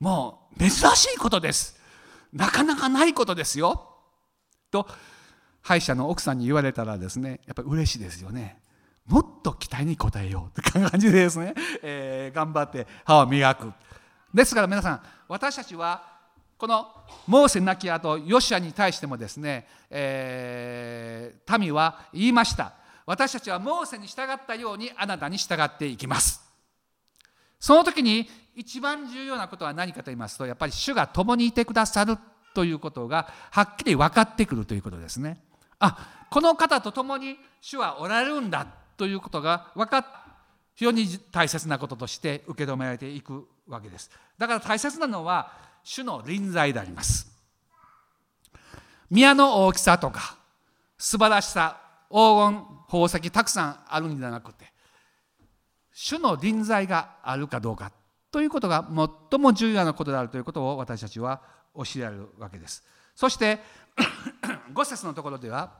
[0.00, 1.78] もう珍しいことです。
[2.32, 3.88] なかなかないことですよ。
[4.70, 4.88] と
[5.60, 8.58] 歯医者の奥さんに言われたらですねやっぱり嬉しいですよね。
[9.06, 13.72] もっと期待に応えようって感じでですね、 えー、頑張って歯を磨く。
[14.32, 16.10] ですから皆さん私たちは
[16.56, 16.86] この
[17.26, 22.81] モーセ亡き後ヨシアに対してもですね、えー、民は言いました。
[23.06, 26.42] 私たちはモーセに従ったようにあなたに従っていきます。
[27.58, 32.18] その時に一番重要なことは何かと言いますとやっぱり主が共にいてくださる
[32.54, 35.42] ということがはっきり分かってくるということですね。
[35.78, 40.06] あこの方と共に主はおられるんだということが分かっ
[40.74, 44.10] 非常に大切なこととして受け止められていくわけです。
[44.38, 45.52] だから大切なのは
[45.84, 47.30] 主の臨在であります。
[49.10, 50.36] 宮の大きさとか
[50.96, 51.81] 素晴らしさ
[52.12, 54.66] 黄金宝石たくさんあるんじゃなくて
[55.92, 57.90] 主の臨在があるかどうか
[58.30, 58.86] ということが
[59.30, 61.40] 最も重要なことであるということを私たちは
[61.74, 62.82] 教えられるわけです。
[63.14, 63.58] そして
[64.72, 65.72] 5節のところでは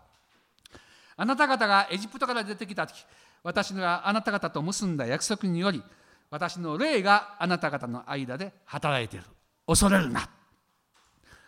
[1.17, 3.05] あなた方がエジプトから出てきた時
[3.43, 5.83] 私があなた方と結んだ約束により
[6.31, 9.27] 私の霊があなた方の間で働いている。
[9.67, 10.29] 恐れるな。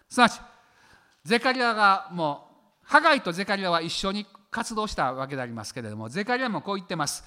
[0.08, 0.40] すなわち
[1.24, 2.48] ゼカリアがも
[2.82, 7.24] うハガイとゼカリアは一緒に活動したわけでありますけれどもゼカリアもこう言ってます。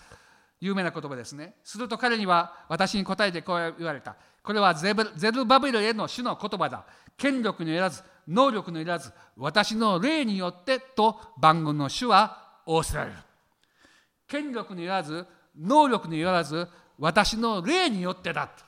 [0.61, 1.55] 有名な言葉ですね。
[1.61, 4.15] すると彼には私に答えてこう言われた。
[4.41, 4.93] これはゼ
[5.33, 6.85] ルバベルへの主の言葉だ。
[7.17, 13.17] 権力によらず能力によらず私の霊によってと番組の主は仰せられる。
[14.25, 15.25] 権力によらず
[15.59, 16.65] 能力によらず
[16.97, 18.63] 私の霊によってだと。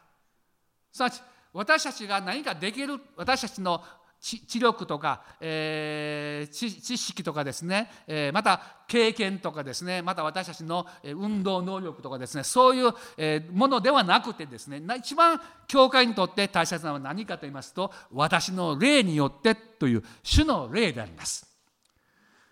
[0.91, 1.21] すなわち
[1.53, 3.81] 私たちが何かできる私たちの
[4.21, 21.47] 知力とか、えー、知識とかですね、えー、また経験とかですねまた私たちの運動能力とかですねそういう、え、ものではなくてですね一番教会にとって大切なのは何かと言いますと私の霊によってという主の霊であります。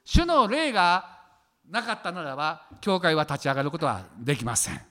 [0.05, 1.17] 主の霊が
[1.69, 4.81] なかったならば教会は立ち上がることはできません。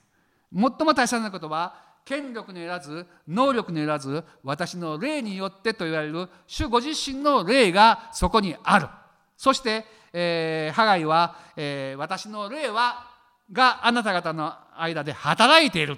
[0.53, 8.87] 最も大切なことは権力によらず能力によらず私の霊によってと言われる主ご自身の霊がそこにある。
[9.35, 13.11] そして、えー、ハガイは、えー、私の霊は
[13.51, 15.97] があなた方の間で働いている。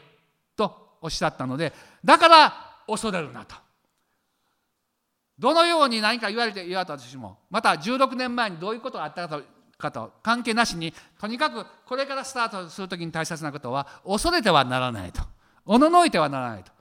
[0.56, 1.74] とおっしゃったので
[2.04, 2.54] だから
[2.88, 3.56] 恐れるなと。
[5.38, 9.44] どのように何か言われて言われたとしてもまた16年前にどういうことがあったかと
[9.78, 15.22] かと関係なしにとにかくこれからスタートする時に大切なことは恐れてはならないと。
[15.72, 16.72] おののいてはならないと。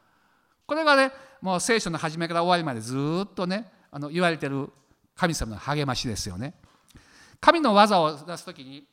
[0.67, 1.13] これがね
[1.43, 4.71] もう聖書の初めから終わりまでずっとねあの言われてる
[5.15, 6.55] 神様の励ましですよね。
[7.39, 8.87] 神の技を出す時に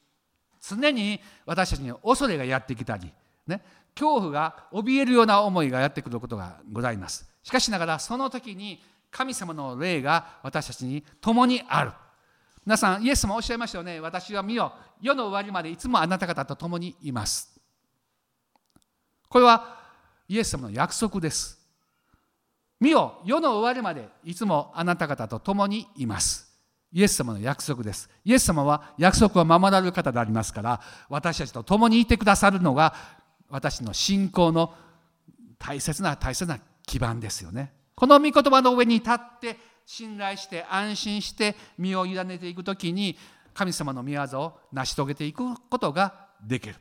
[0.62, 3.10] 常に私たちに恐れがやってきたり、
[3.48, 3.64] ね、
[3.96, 7.26] 恐怖が怯えるような思いがやってくることがございます。
[7.42, 11.92] しかしながらその時に神様の霊が私たちに共にある。
[12.66, 14.02] 皆さんイエス様おっしゃいましたよね。
[14.02, 14.74] 私は見よ。
[15.02, 17.58] 世の終わりまでいつもあなた方と共にいます。
[19.30, 19.85] これは
[20.28, 21.60] イエス様の約束です。
[22.80, 26.46] 見よ世の終わりまでいつもあなた方と共にいます。
[26.92, 28.10] イエス様の約束です。
[28.24, 32.94] イエス様は約束を守られる方でありますから私たちと共にいてくださるのが
[33.50, 34.74] 私の信仰の
[35.60, 37.74] 大切な大切な基盤ですよね。
[37.96, 43.18] この御言葉の上に立って信頼して安心して身を委ねていくときに
[43.54, 46.76] 神様の御業を成し遂げていくことができる。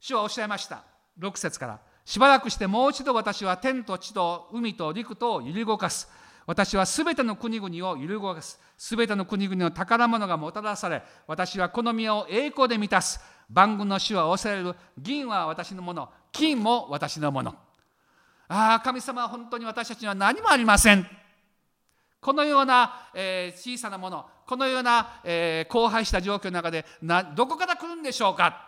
[0.00, 0.95] 主はおっしゃいました。
[1.18, 6.08] 6節からしばらくしてもう一度私は天と地と海と陸とを揺り動かす。
[6.46, 8.60] 私はすべての国々を揺り動かす。
[8.78, 13.18] すべての国々の宝物がもたらされ私はこの宮を栄光で満たす。
[13.50, 14.74] 万軍の主は仰せられる。
[14.96, 16.08] 銀は私のもの。
[16.30, 17.56] 金も私のもの。
[18.46, 21.04] ああ神様は本当に私たちには何もありません。
[22.20, 24.26] このような、えー、小さなもの。
[24.46, 28.65] このような、えー、荒廃した状況の中でなどこから来るんでしょうか。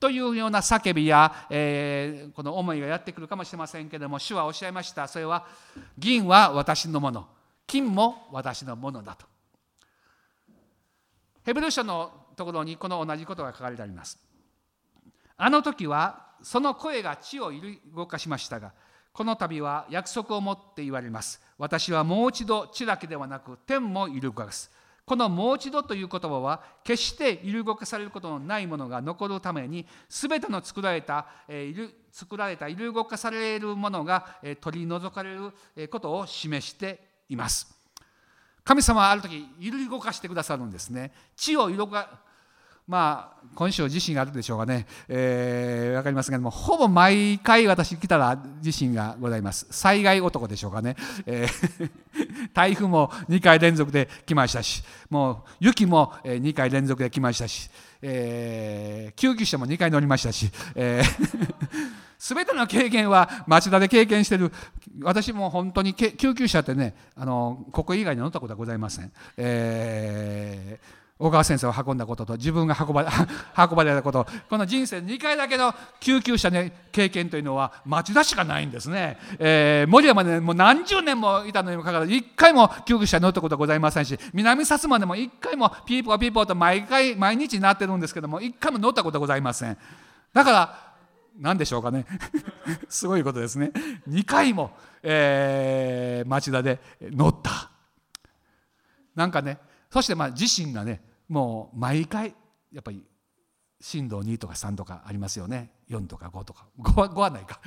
[0.00, 5.46] というような叫びや、えー、この思いがやってくるかもしれませんけれども主はおっしゃいましたそれは
[5.96, 7.26] 銀は私のもの
[7.66, 9.26] 金も私のものだと
[11.44, 14.18] ヘブル書のところにこの同じことが書かれてあります
[15.36, 18.72] あの時はその声が地を揺り動かしましたが
[19.18, 21.42] この度は約束を持って言われます。
[21.58, 24.70] 私はもう一度地だけではなく天も揺り動かす。
[25.08, 31.72] このもう一度という言葉は決して揺る動かされることのないものが残るために全ての作られた、え、
[32.12, 37.00] 作られた揺る動かされるものが、え、取り除かれることを示して
[37.30, 37.74] います。
[38.62, 41.10] 神様はある時揺る動かしてくださるんですね。
[41.34, 42.20] 地を揺り動か
[42.88, 49.66] まあ今週地震があるでしょうかね、えー、分かりますけどもほぼ毎回私来たら地震がございます。
[49.70, 51.90] 災害男でしょうかね、えー、
[52.54, 57.68] 台風も2回連続で来ましたしもう雪も2回連続で来ましたし、
[58.00, 64.50] えー、救急車も2回乗りましたし、えー、 ての経験は町田で経験してる。
[65.02, 69.12] 私も本当に救急車ってねあのここ以外に乗ったことはございません。
[69.36, 73.04] えー小川先生を運んだことと自分が運ば
[73.58, 74.26] 運ばれたこと。
[74.48, 89.76] この人生2回だけの救急車の経験というのは町田しかないんですね、えー、森山でもう何十年もいたのにもかかわらず1回も救急車に乗ったことはございませんし南薩摩でも1回もピーポーピーポーと毎回毎日鳴ってるんですけども1回も乗ったことはございません。
[90.32, 90.88] だから
[91.38, 92.04] 何でしょうかね。
[92.88, 93.70] すごいことですね。
[94.08, 97.70] 2回も、えー、町田で乗った。
[99.14, 99.58] なんかね
[99.90, 102.34] そしてまあ自身がねもう毎回
[102.72, 103.02] やっぱり
[103.80, 105.70] 震度2とか3とかありますよね。
[105.88, 106.66] 4とか5とか。
[106.78, 107.60] 5, はないか。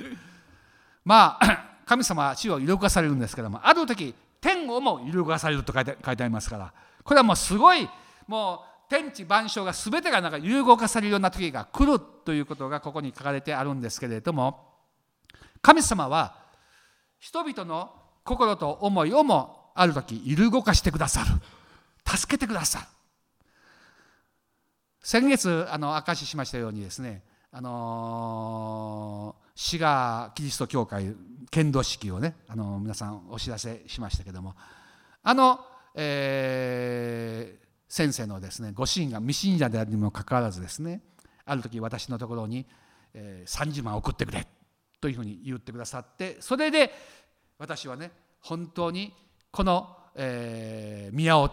[1.04, 6.72] まあ神様は地を揺るがされるんですけどもある時天をも揺るがされると書いて書いてありますから。
[7.04, 7.88] これはもうすごい
[8.28, 14.68] もう天地万象が全てがなんか揺るがされるような時が来るということがここに書かれてあるんですけれども
[15.60, 16.36] 神様は
[17.18, 17.90] 人々の
[18.24, 21.26] 心と思いをもある時揺る動かしてくださる。
[22.06, 22.86] 助けてくださる
[25.00, 31.14] 先月あの証ししましたようにですねあの滋賀キリスト教会
[31.50, 34.54] 剣道式をねあの皆さんお知らせしましたけども
[35.22, 35.60] あの、
[35.94, 41.02] えー、先生のですねご信が未信者であるにもかかわらずですね
[41.44, 42.66] ある時私のところに、
[43.12, 44.46] えー、30万送ってくれ
[45.00, 46.92] というふうに言ってくださってそれで
[47.58, 49.12] 私はね本当に
[49.50, 51.50] この、えー、宮を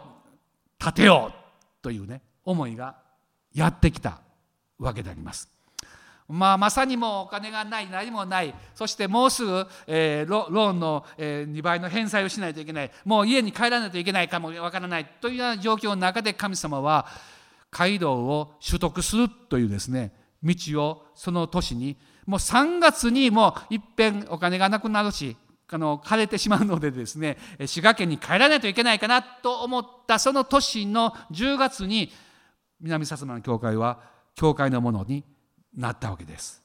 [0.79, 2.95] 建てようというね思いが
[3.53, 4.19] やってきた
[4.79, 5.49] わけであります。
[6.29, 17.07] まあ、まさにもうお金がない何もないそしてもうすぐ、えー、ローンの、えー、2倍の返済をしないといけないもう家に帰らないといけないかもわからないというような状況の中で神様は
[17.71, 20.13] 街道を取得するというですね
[20.43, 25.35] 道をその年にもう3月にもういっぺんお金がなくなるし
[25.71, 32.11] あの枯れてしまうのでですね滋賀県に帰らないといけないかなと思ったその年の10月に
[32.79, 33.99] 南薩摩の教会は
[34.35, 35.23] 教会のものに
[35.75, 36.63] なったわけです。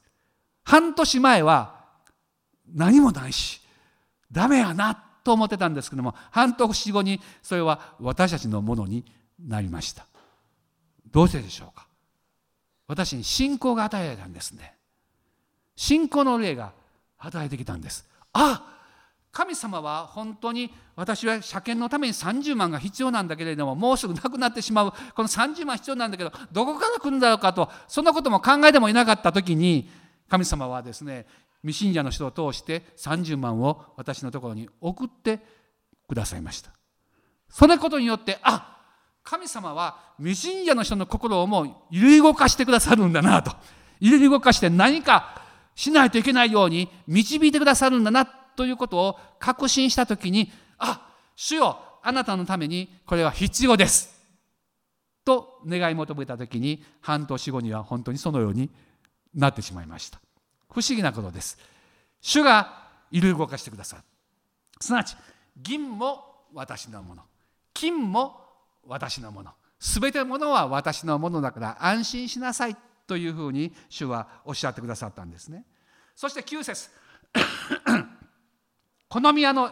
[0.63, 1.75] 半年前は
[2.73, 3.61] 何もないし
[4.31, 9.05] ダメやなと思ってたんですけども半年後にそれは私たちのものに
[9.39, 10.07] なりました。
[11.11, 11.87] どうしてでしょうか？
[12.87, 14.75] 私に信仰が与えられたんですね。
[15.75, 16.73] 信仰の霊が
[17.19, 18.07] 与えてきたんです。
[18.33, 18.74] あ
[19.35, 24.93] 神様は本当に私は車検のために30万が必要なんだけれどももうすぐなくなってしまう。
[25.13, 29.89] この30万必要なんだけどどこから来るんだろうかとそんなことも考えてもいなかった時に
[30.29, 31.25] 神様はですね
[31.63, 35.41] 未信者の人を通して30万を私のところに送って
[36.07, 36.71] くださいました。
[37.49, 38.77] そのことによってあ
[39.21, 43.51] 神様は未信者の人の心をもう揺り動かしてくださるんだなと。
[43.99, 45.41] 揺り動かして何か
[45.75, 54.15] しないといけないように導いてくださるんだなということを確信した時にあ主よあなたのためにこれは必要です。
[55.25, 58.69] と願い求めた時に半年後には本当にそのように
[59.33, 60.19] なってしまいました。
[60.69, 61.57] 不思議なことです。
[62.21, 64.03] 主が揺り動かしてくださる。
[64.79, 65.15] すなわち
[65.57, 67.23] 銀も私のもの。
[67.73, 68.39] 金も
[68.87, 69.51] 私のもの。
[69.79, 72.77] すべてのものは私のものだから安心しなさい
[73.07, 75.65] というふうに主はおっしゃってくださったんですね。
[76.15, 76.89] そして9節。
[79.15, 79.71] この宮の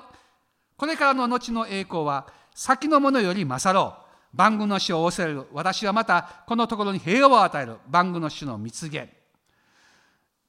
[0.77, 3.97] これからの後の栄光は先のものより勝ろ
[4.33, 4.37] う。
[4.37, 5.45] 万軍の死を仰せる。
[5.51, 7.75] 私はまたこのところに平和を与える。
[7.89, 9.11] 万軍の主の蜜源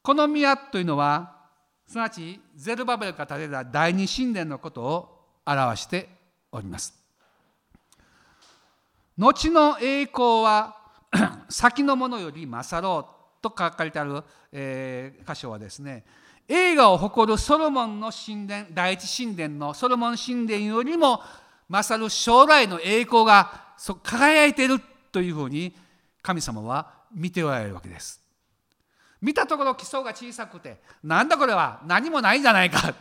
[0.01, 1.39] この宮というのは
[1.89, 6.09] すなわちゼルバベルが建てた第二神殿のことを表して
[6.53, 6.95] おります。
[9.19, 10.77] 後の栄光は
[11.51, 13.09] 先のものより勝ろ
[13.41, 14.23] うと書かれてある、
[14.53, 16.05] えー、箇所はですね
[16.49, 21.21] 映画を誇るソロモンの神殿第一神殿のソロモン神殿よりも
[21.69, 24.79] 勝る将来の栄光が輝いている
[25.11, 25.75] というふうに
[26.23, 28.21] 神様は見ておられるわけです。
[29.23, 32.95] 見たところ基礎が小さくてなんだこれは何もないんじゃないか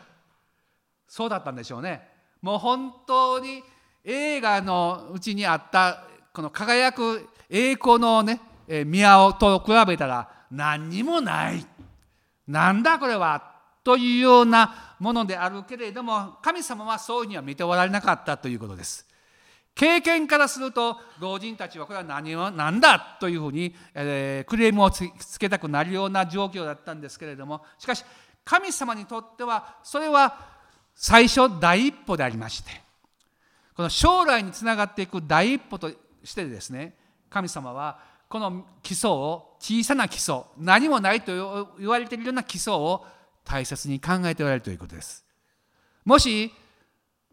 [1.06, 2.08] そうだったんでしょうね。
[2.42, 3.62] もう本当に
[4.06, 8.40] 映画のうちにあったこの輝く栄光のね
[8.86, 11.66] 宮と比べたら何にもない
[12.48, 13.52] なんだこれは？
[13.84, 19.06] というようなものであるけれども神様はそういうふうには見ておられなかったということです。
[19.76, 23.18] 経験からすると老人たちはこれは何を何だ？
[23.20, 27.66] というふうに、えー、クレームをつけたくなるような状況だったんですけれども。
[27.78, 28.06] しかし
[28.46, 30.38] 神様にとってはそれは
[30.96, 32.70] 最初第一歩でありまして
[33.76, 35.90] この将来につながっていく第一歩と
[36.24, 36.94] してですね
[37.30, 38.00] 神様は
[38.34, 43.06] この基礎を小さな基礎何もないと言われているような基礎を
[43.46, 45.24] 大切に考えておられるということです。
[46.04, 46.52] もし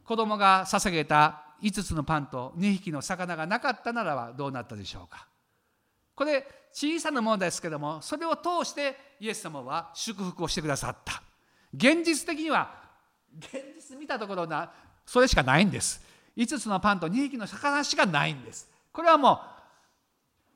[0.04, 5.26] 子供が捧げた5つのパンと2匹の魚がなかったならばどうなったでしょうか。
[6.14, 11.22] これ小さなものですけどもそれを通してイエス様は祝福をしてくださった。
[11.74, 12.74] 現実的には
[13.38, 14.70] 現実見たところな
[15.06, 16.04] それしかないんです。
[16.36, 18.68] 5つのパンと2匹の魚しかないんです。
[18.92, 19.59] これはもう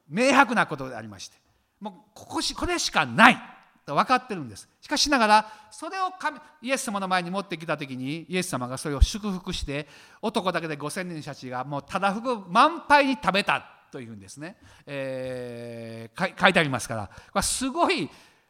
[0.08, 1.36] 明白なことでありまして
[1.80, 3.38] もうここしこれしかない
[3.86, 9.86] と分かってるんですしかしながらそれを神イエス様の前に持ってきた時にイエス様がそれを祝福して
[10.22, 18.08] 男だけで5,000人たちがもうただふく満杯に食べたというんですね、えー、書いてありますからこれすごい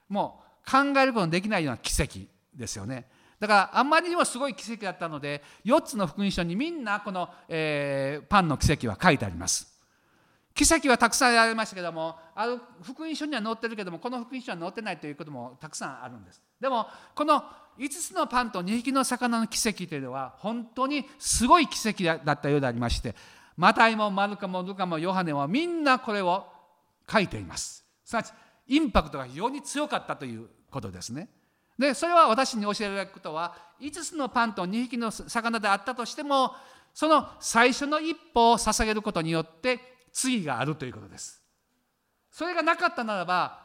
[0.09, 2.21] もう考えることのできないような奇跡
[2.55, 3.07] ですよね。
[3.39, 9.74] だからあんまりにもすごい奇跡だったので4つの福音書にみんなこの、えー、パンの奇跡は書いてあります。
[10.55, 16.41] 奇跡はたくさんありましたけどもある福音書には載ってるけどもこの福音書には載ってないということもたくさんあるんです。
[16.61, 17.43] でもこの
[17.77, 23.17] 5つのパンと2匹の魚の奇跡というのは本当にすごい奇跡だったようでありまして
[23.57, 26.47] マタイもマルカもルカもヨハネはみんなこれを
[27.11, 27.85] 書いています。
[28.05, 28.33] すなわち
[28.69, 31.29] インパクトが非常に強かったということですね。
[31.77, 36.53] でそれは私に教えられることは5つのパンと2匹の魚であったとしても
[36.93, 41.43] その最初の一歩を捧げることによって次があるということです。
[42.31, 43.59] それがなかったならば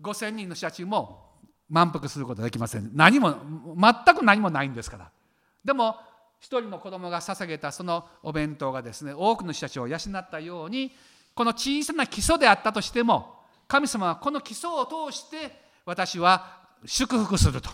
[0.00, 1.32] 5,000人の社中も
[1.68, 2.90] 満腹することはできません。
[2.94, 3.34] 何も
[3.76, 5.10] 全く何もないんですから。
[5.64, 5.96] でも
[6.38, 10.94] 一人の子供が捧げたそのお弁当がですね多くの人たちを養ったように
[11.34, 17.70] この小さな基礎であったとしても神様はこの基礎を通して私は祝福すると。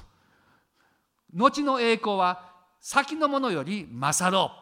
[1.35, 2.49] 後の栄光は
[2.81, 4.61] 先のものより勝ろう。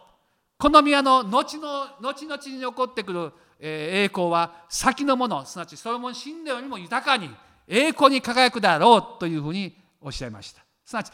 [0.58, 7.28] この宮の後の後々に起こってくる栄光は先のものすなわちソロモン神殿よりも豊かに
[7.66, 10.62] 栄光に輝くだろうというふうにおっしゃいました。
[10.84, 11.10] すなわち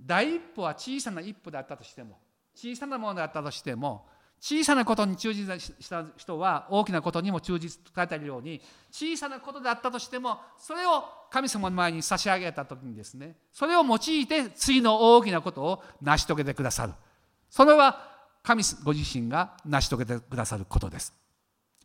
[0.00, 2.18] 第一歩は小さな一歩だったとしても
[2.54, 4.06] 小さなものだったとしても
[4.40, 8.60] 小さなことに忠実した人は大きなことにも忠実と書いてあるように
[8.92, 16.92] 小さなことだったとしてもそれを神様の前に差し上げた時にですねそれを用いて次の大きなことを成し遂げてくださる。
[17.50, 21.12] それは神ご自身が成し遂げてくださることです。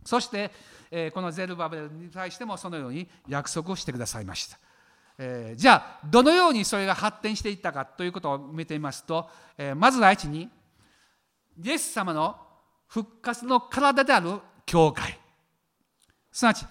[0.05, 0.51] そして、
[0.91, 4.59] えこのゼルバベルに対してもそのように約束をしてくださいました。
[5.17, 10.49] えじゃあどのようにそれが発展していったかということを見てみますと、えまず第一に
[11.63, 12.35] イエス様の
[12.87, 15.19] 復活の体である教会。
[16.31, 16.65] すなわち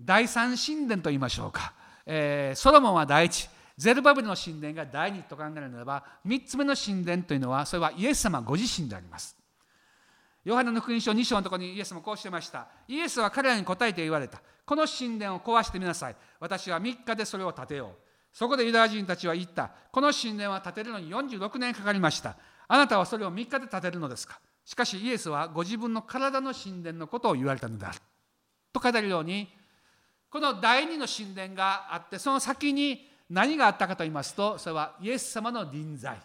[0.00, 1.72] 第三神殿と言いましょうか、
[2.06, 3.48] えソロモンは第一。
[3.78, 9.36] ゼルバベルの神殿が第二と考えるならば3つ目の神殿というのはそれはイエス様ご自身であります。
[10.48, 12.68] ヨハネの福音書2章のところにイエスもこうしてました。
[12.88, 14.40] イエスは彼らに答えて言われた。
[14.64, 16.16] この神殿を壊してみなさい。
[16.40, 17.90] 私は3日でそれを建てよう。
[18.32, 19.70] そこでユダヤ人たちは言った。
[19.92, 22.34] この神殿は建てるのに46年かかりました。
[22.66, 24.40] あなたはそれを3日で建てるのですか？
[24.64, 27.98] しかしイエスはご自分の体の神殿のことを言われたのである。
[28.72, 29.48] と書いてあるように
[30.30, 36.16] この第二の神殿があってその先に何があったかと言いますとそれはイエス様の臨在。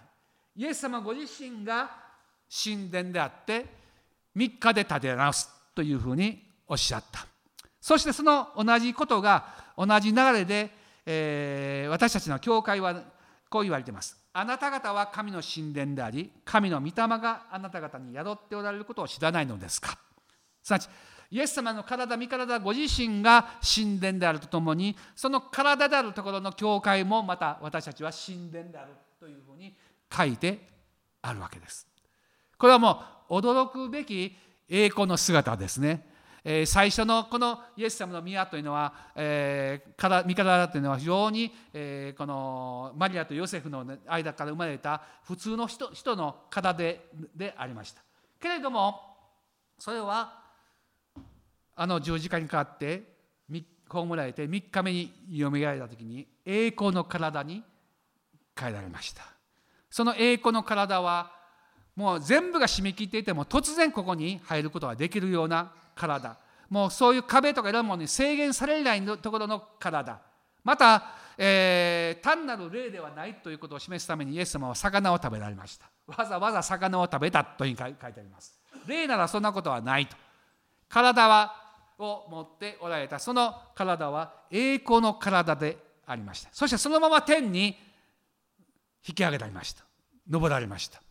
[0.55, 1.91] イエス様ご自身が
[2.47, 3.82] 神殿であって
[4.35, 7.25] 3日で建て直すというふうにおっしゃった。
[7.79, 9.45] そしてその同じことが
[9.77, 10.71] 同じ流れで、
[11.05, 13.03] えー、私たちの教会は
[13.49, 14.17] こう言われています。
[14.33, 19.97] あなた方は神の神殿であり神の御霊があなた方に宿っておられることを知らないのですか。
[20.63, 20.89] すなわち
[21.29, 29.75] イエス様の体身体ご自身が神殿であるとともにその体であるところの教会もまた私たちは神殿であるというふうに
[30.15, 30.59] 書いて
[31.21, 31.87] あるわけです。
[32.57, 34.35] これはもう驚くべき
[34.69, 36.11] 栄光の姿ですね。
[36.45, 48.01] えー、最初のこのイエス様の宮というのは、えー、から身体というのは非常に、えー、このマリアとヨセフの間から生まれた普通の人人の体ででありました。
[48.39, 48.99] けれども
[49.79, 50.41] それは
[51.75, 53.13] あの十字架にかかって
[53.93, 57.63] 葬られて3日目によみがえられた時に栄光の体に
[58.59, 59.23] 変えられました
[59.89, 61.31] その栄光の体は
[61.95, 66.37] もう全部が締め切っていても突然ここに入ることができるような体。
[66.69, 70.19] もうそういう壁とかいろんなものに制限されないところの体。
[70.63, 71.03] また、
[71.37, 75.89] えー、単なる霊ではないということを示すためにイエス様は魚を食べられました。
[76.07, 78.59] わざわざ魚を食べたという書いてあります。
[78.87, 80.15] 霊ならそんなことはないと。
[80.89, 81.55] 体は
[81.99, 83.19] を持っておられた。
[83.19, 85.77] その体は栄光の体で
[86.07, 86.49] ありました。
[86.51, 87.77] そしてそのまま天に
[89.07, 89.83] 引き上げられました。
[90.27, 91.02] 登られました。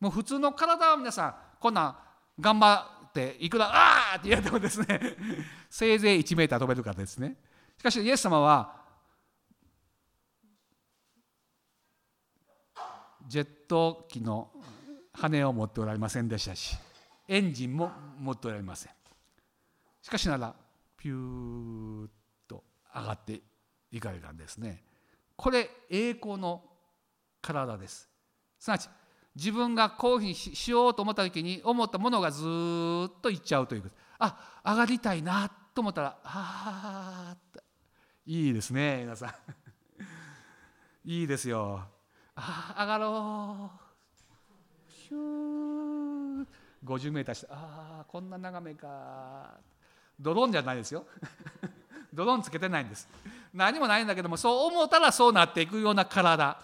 [0.00, 1.98] もう普通の体は皆さんこんな
[2.38, 5.00] 頑張っていくらああってやってもですね
[5.70, 7.36] せいぜい1メーター飛べるからですね。
[7.78, 8.84] しかしイエス様は
[13.26, 14.50] ジェット機の
[15.12, 16.76] 羽を持っておられませんでしたし
[17.28, 18.92] エンジンも持っておられません。
[20.02, 20.54] しかしなら
[20.96, 22.08] ピューッ
[22.46, 22.62] と
[22.94, 23.40] 上がって
[23.90, 24.84] いかれたんですね。
[25.36, 26.62] これ栄光の
[27.42, 28.08] 体です。
[28.58, 28.88] すなわち
[29.36, 33.94] 自分がこういうふうにしようと思った時に思ったものがずっといっちゃうということ。
[34.18, 37.60] あ上がりたいなと思ったらああ
[38.24, 39.30] いいですね皆さん。
[41.04, 41.82] いいですよ。
[42.34, 44.88] あ上がろう。
[44.88, 46.46] ヒュー。
[46.82, 49.58] 50メーターしてああこんな眺めか。
[50.18, 51.06] ドローンじゃないですよ。
[52.14, 53.06] ドローンつけてないんです。
[53.52, 56.58] 何もないんだけどもそう思ったらそうなっていくような体。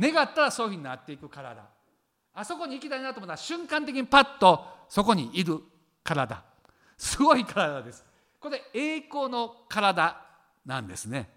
[0.00, 1.64] 願ったらそういうふうになっていく体。
[2.34, 5.60] あそこに行きたいなと思ったら瞬間的にパッとそこにいる
[6.04, 6.42] 体。
[6.98, 8.04] すごい体です。
[8.38, 10.20] これ栄光の体
[10.64, 11.30] なんですね。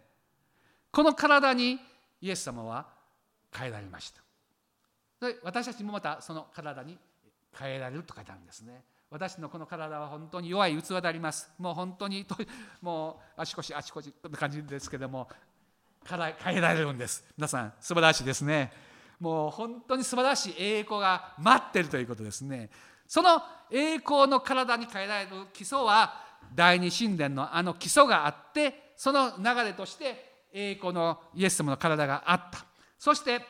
[0.91, 1.79] この体に
[2.21, 2.87] イエス様は
[3.55, 4.21] 変えられました。
[5.43, 6.97] 私たちもまたその体に
[7.57, 8.83] 変えられると書いてあるんですね。
[9.09, 11.51] 私のこの体は本当に弱い器であります。
[11.57, 12.25] もう本当に
[12.81, 15.27] もうあちこちあちこちって感じですけども
[16.07, 17.23] から変えられるんです。
[17.37, 18.71] 皆さん素晴らしいですね。
[19.19, 22.69] もう本当に素晴らしい栄光が待ってるということですね。
[23.07, 23.41] その
[23.71, 26.13] 栄光の体に変えられる基礎は
[26.55, 32.65] 第二神殿のあの基礎があってその流れとして栄光のイエス様の体があった。
[32.97, 33.41] そして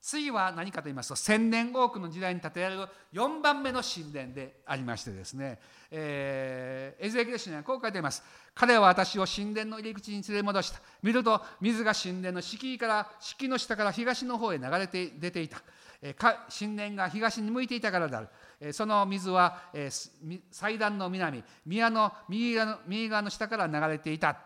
[0.00, 5.58] 次は何かと言いますと千年多くの時代に建てられる4番目の神殿でありましてですね、
[5.90, 8.22] えー、エゼキレシにはこう書いています。
[8.54, 10.80] 彼は私を神殿の入り口に連れ戻した。
[11.02, 15.60] 見ると水が神殿の敷居から敷居の下から東の方へ流れて出ていた、
[16.00, 18.28] えー、神殿が東に向いていたからである、
[18.60, 24.38] えー、その水は、えー、祭壇の南宮の右側の右側の下から流れていた。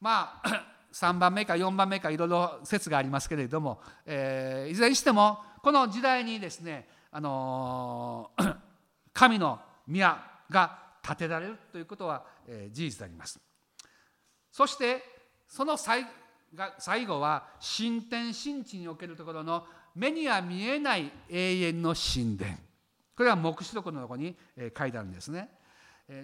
[0.00, 8.56] まあ3番目か4番目かいろいろ説がありますけれども、えー、いずれにしてもこの時代にですね、あのー、
[9.12, 13.40] 神の宮が建てられるということは、えー、事実であります。
[14.52, 15.02] そして
[15.48, 16.06] その最
[16.54, 19.66] が最後は神天神地におけるところの
[19.96, 22.52] 目には見えない永遠の神殿
[23.16, 24.36] これは黙示録のところに
[24.78, 25.50] 書いてあるんですね。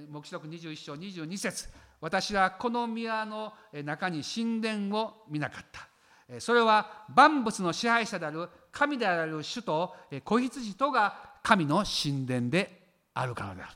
[0.09, 1.69] 黙示録21章22節
[2.01, 3.53] 私はこの宮の
[3.85, 6.41] 中に神殿を見なかった。
[6.41, 9.95] それは万物の支配者である神である主と
[10.25, 13.73] 子羊とが神の神殿であるからである。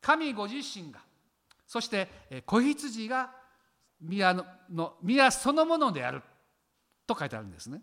[0.00, 1.00] 神ご自身が
[1.66, 3.30] そして子羊が
[4.00, 4.34] 宮
[4.70, 6.20] の宮そのものである
[7.06, 7.80] と書いてあるんですね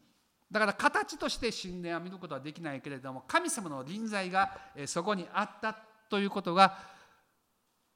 [0.52, 5.76] だから形として神殿は見ることはできないけれども神様の臨在がそこにあった
[6.10, 6.78] ということが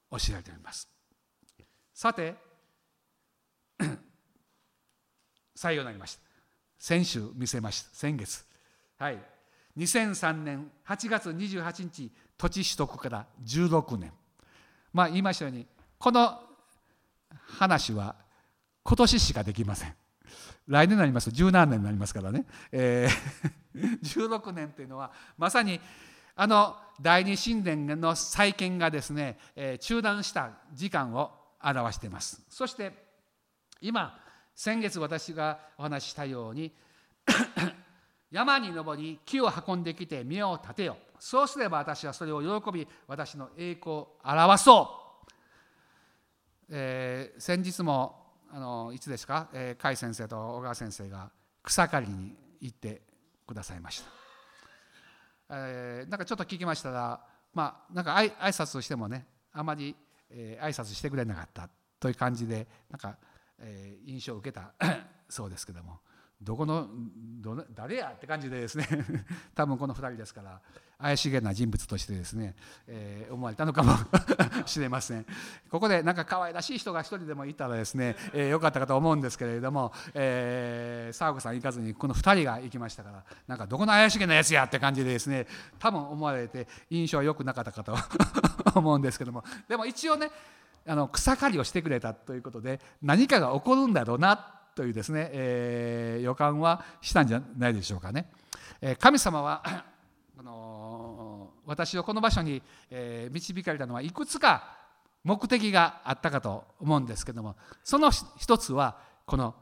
[0.09, 0.89] 教えられております
[1.95, 2.35] さて
[5.55, 6.21] 最後になりました。
[6.77, 7.89] 先週見せました。
[7.95, 8.45] 先月。
[8.97, 9.23] はい。
[9.77, 14.11] 2003年8月28日土地取得から16年。
[14.91, 15.65] まあ言いましたように
[15.97, 16.37] この
[17.29, 18.17] 話は
[18.83, 19.95] 今年しかできません。
[20.67, 21.31] 来年になります。
[21.31, 25.79] と17年になりますからね、えー、 16年というのはまさに
[26.35, 32.41] あの第二神殿の再建がですね、えー、中断した時間を表しています。
[32.49, 32.93] そして
[33.81, 34.17] 今
[34.55, 36.73] 先月私がお話ししたように
[38.31, 45.33] 山に登り木を運んできて宮を建てよそうすれば私はそれを喜び私の栄光を表そう、
[46.69, 51.31] えー、先日もあのいつですか、えー、甲斐先生と小川先生が
[51.63, 53.01] 草刈りに行って
[53.45, 54.09] くださいました、
[55.49, 57.21] えー、なんかちょっと聞きましたら
[57.53, 59.95] まあなんか挨拶をしてもねあまり、
[60.29, 61.69] えー、挨拶してくれなかった
[61.99, 63.17] という感じでなんか、
[63.59, 64.73] えー、印象を受けた
[65.29, 65.99] そうですけども。
[66.41, 66.87] どこの
[67.41, 68.11] ど誰や？
[68.15, 68.87] って感じでですね。
[69.55, 70.59] 多分この2人ですから
[70.97, 72.55] 怪しげな人物としてですね、
[72.87, 73.93] えー、思われたのかも
[74.65, 75.25] しれません。
[75.69, 85.47] ここでなんか可愛らしい人が一人でもいたらですね、えー、よかったかと思うんですけれども、えー、沢子さん行かずにこの2人が行きましたからなんかどこの怪しげなやつやって感じでですね
[85.79, 87.95] 多分思われて印象は良くなかったかと
[88.75, 89.43] 思うんですけども。
[89.67, 90.29] でも一応ね
[90.87, 98.29] あの草刈りをしてくれたということで何かが起こるんだろうなってというですね、えー、予感はしたんじゃないでしょうかね。
[98.81, 99.63] え、神様は
[100.37, 102.61] あの私をこの場所に、
[102.91, 104.75] え、導かれたのはいくつか
[105.23, 109.55] 目的があったかと思うんですけどもその一つはこの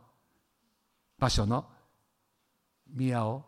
[1.20, 1.66] 場所の
[2.94, 3.46] 宮を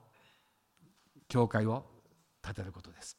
[1.27, 1.83] 教会を
[2.41, 3.17] 建てることです。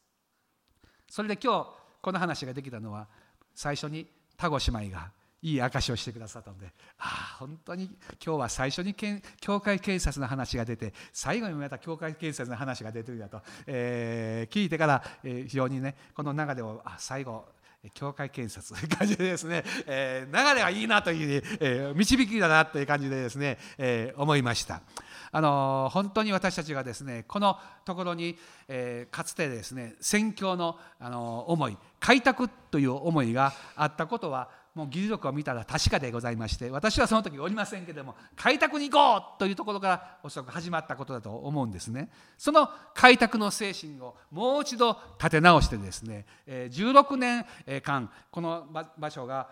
[1.11, 1.70] それで今日
[2.01, 3.09] この話ができたのは
[3.55, 5.11] 最初に田子姉妹が
[5.43, 6.66] いい証しをしてくださったので
[6.99, 7.84] ああ本当に
[8.24, 8.95] 今日は最初に
[9.41, 17.45] 教会警察の話が出て最後にまた教会警察の話が出てるんだと、えー、聞いてから、えー、非常にねこの流れをあ最後
[17.95, 24.80] 教会建設という感じでですね、えー、流れはいいなという、えー、導きだなという感じでですね、えー、思いました。
[25.32, 42.10] あの本当に私たちがですねこのところに、えー、かつてですね宣教のあの思い開拓という思いがあったことはもう議事録を見たら確かでございまして私はその時おりませんけれども開拓に行こうというところからおそらく始まったことだと思うんですね。
[42.36, 47.46] その開拓の精神をもう一度立て直してですね16年
[47.80, 48.66] 間この
[48.98, 49.48] 場所が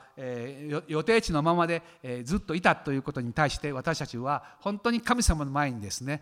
[0.87, 1.83] 予定地のままで
[2.23, 6.21] ずっといたということに対して私たちは本当に神様の前にですね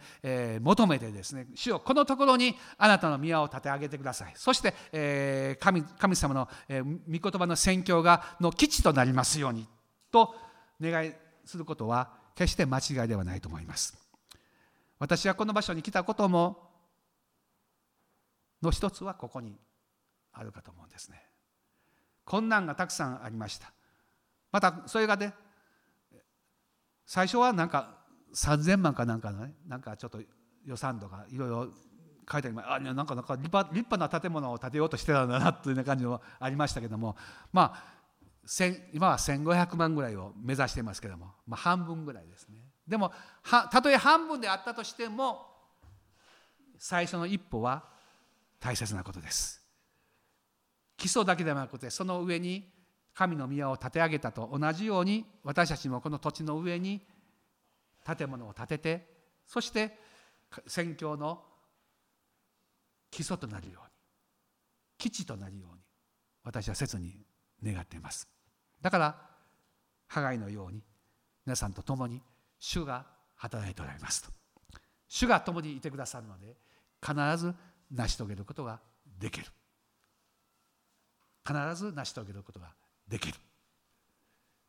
[0.62, 4.32] 求めてですね主よこのところにあなたの宮を立て上げてください。
[4.36, 9.66] そして神神様の御言葉の宣教がの基地となりますように
[10.10, 10.34] と
[10.80, 11.12] 願い
[11.44, 13.96] することは決して間違いではないと思います。
[14.98, 16.70] 私はこの場所に来たことも
[18.62, 19.58] の一つはここに
[20.32, 21.20] あるかと思うんですね。
[22.24, 23.72] 困難がたくさんありました。
[24.52, 25.34] またそれがね
[27.06, 27.98] 最初はなんか
[28.34, 30.20] 3000万かなんかのねなんかちょっと
[30.64, 31.68] 予算とかいろいろ
[32.30, 37.16] 書いてありますあなんかなんか立派立派な建物を建てようとしてたんだなという感じもありましたけども。
[37.52, 38.01] まあ
[38.92, 42.58] 今は1500万ぐらいを目指していますけども、まあ、半分ぐらいですね。
[42.86, 43.12] でも
[43.44, 45.46] たとえ半分であったとしても
[46.78, 47.84] 最初の一歩は
[48.58, 49.62] 大切なことです。
[50.96, 52.68] 基礎だけではなくてその上に
[53.14, 57.00] 神の宮を建て上げたと同じように私たちもこの土地の上に
[58.04, 59.06] 建物を建てて
[59.46, 59.98] そして
[60.66, 61.42] 宣教の
[63.10, 63.90] 基礎となるように
[64.98, 65.80] 基地となるように
[66.44, 67.16] 私は切に
[67.64, 68.28] 願っています。
[68.80, 69.16] だから
[70.08, 70.82] ハガイのように
[71.46, 72.20] 皆さんと共に
[72.58, 73.06] 主が
[73.36, 74.30] 働いておられますと。
[75.08, 76.56] 主が共にいてくださるので
[77.00, 77.54] 必ず
[77.90, 78.80] 成し遂げることが
[79.18, 79.46] できる。
[81.46, 82.72] 必ず成し遂げることが
[83.08, 83.34] できる。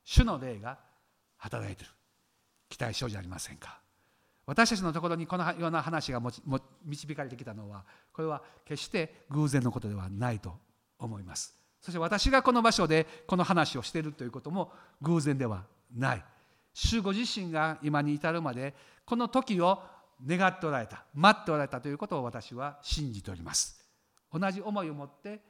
[0.04, 0.78] 主の霊が
[1.38, 1.91] 働いている。
[2.70, 3.80] 期待症じゃありませんか。
[4.46, 6.32] 私たちのところにこのような話がも
[6.84, 10.58] 導かれてきたのはこれは決して偶然のことではないと
[11.00, 11.62] 思います。
[11.84, 14.71] そして私がこの場所でこの話をしているということも
[15.01, 16.23] 偶然ではない。
[16.73, 18.73] 主ご自身が今に至るまで
[19.05, 19.79] この時を
[20.25, 23.86] 願っておられた待っておられたということを私は信じております。
[24.31, 25.41] 同じ思いを持って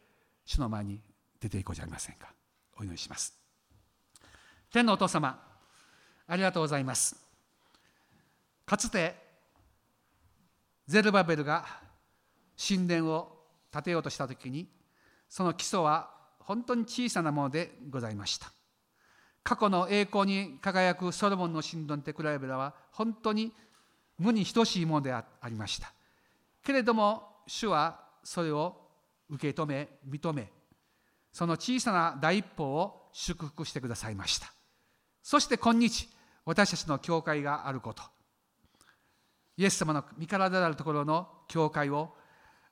[0.43, 0.99] 主の前に
[1.39, 2.33] 出ていこうじゃありませんか。
[2.77, 3.37] お祈りします。
[4.71, 5.39] 天のお父様
[6.27, 7.15] ありがとうございます。
[8.65, 9.15] かつて
[10.87, 11.63] ゼルバベルが
[12.57, 14.67] 神殿を建てようとした時に
[15.29, 16.12] その基礎は
[16.45, 18.51] 本当に小さなものでございました。
[19.43, 23.51] 過去の栄光に輝くソロモンの神殿と比べれば本当に
[24.17, 25.91] 無に等しいものでありました。
[26.63, 28.79] けれども主はそれを
[29.29, 30.49] 受け止め認め
[31.31, 34.53] その小さな第一歩を祝福してくださいました。
[35.21, 36.09] そして今日
[36.45, 38.03] 私たちの教会があること。
[39.57, 42.15] イエス様の身体であるところの教会を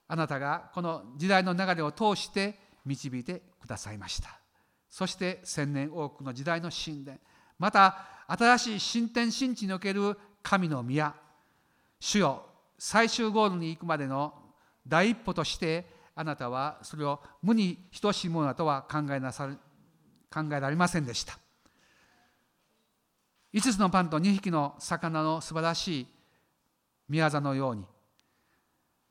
[0.07, 4.39] あなたがこの時代の流れを通して導いてくださいました。
[4.89, 7.17] そして千年多くの時代の神殿。
[7.57, 11.13] また新しい新天新地における神の宮。
[11.99, 12.45] 主よ
[12.77, 14.33] 最終ゴールに行くまでの
[14.87, 15.85] 第一歩として
[16.15, 19.47] あなたはそれを無に等しいものだとは考えなさ
[20.33, 21.37] 考えられませんでした。
[23.53, 26.07] 5つのパンと2匹の魚の素晴らしい
[27.09, 27.85] 宮座のように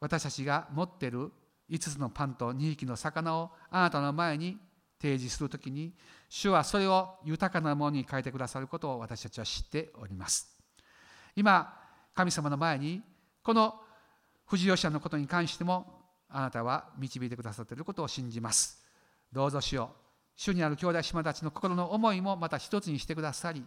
[0.00, 1.30] 私たちが持っている
[1.70, 4.58] 5つのパンと2匹の魚をあなたの前に
[5.00, 5.94] 提示するときに
[6.28, 10.48] 主はそれを豊かなものに変えてくださることを私たちは知っております。
[11.34, 11.74] 今
[12.14, 13.02] 神様の前に
[13.42, 13.74] この
[14.46, 18.84] 藤吉者のことに関してもあなたは導いてくださっていることを信じます。
[19.32, 19.90] どうぞ主よ
[20.36, 23.64] 主にある兄弟姉妹たちの心の思いもまた一つにしてくださり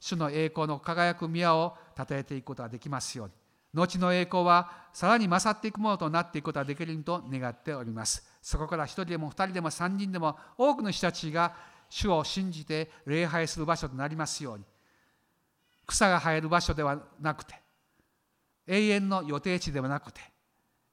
[0.00, 3.32] 主の栄光の輝く宮を称えていくことができますように。
[3.78, 8.26] 後の栄光はさらに勝っていくものとなっていくことができると願っております。
[8.42, 11.54] そこから一人でも二人でも三人でも多くの人たちが
[11.88, 14.64] 主を信じて礼拝する場所となりますように。
[15.86, 17.54] 草が生える場所ではなくて
[18.66, 20.20] 永遠の予定地ではなくて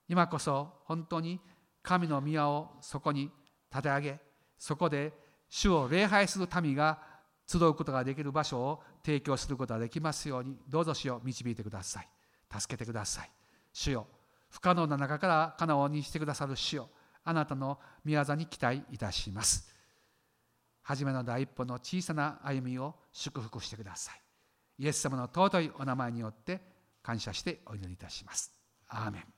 [0.07, 1.39] 今こそ本当に
[1.83, 3.29] 神の宮をそこに
[3.69, 4.19] 立て上げ
[4.57, 5.11] そこで
[5.49, 6.97] 主を礼拝する民が
[7.45, 12.07] 集うことができる場所を提供することができますようにどうぞ主を導いてください。
[12.51, 13.31] 助けてください。
[13.73, 14.07] 主よ
[14.49, 16.89] 不可能な中から可能にしてくださる主よ
[17.23, 19.73] あなたの御業に期待いたします。
[20.83, 24.21] 初めの第一歩の小さな歩みを祝福してください。
[24.77, 26.61] イエス様の尊いお名前によって
[27.01, 28.53] 感謝してお祈りいたします。
[28.87, 29.34] アーメン。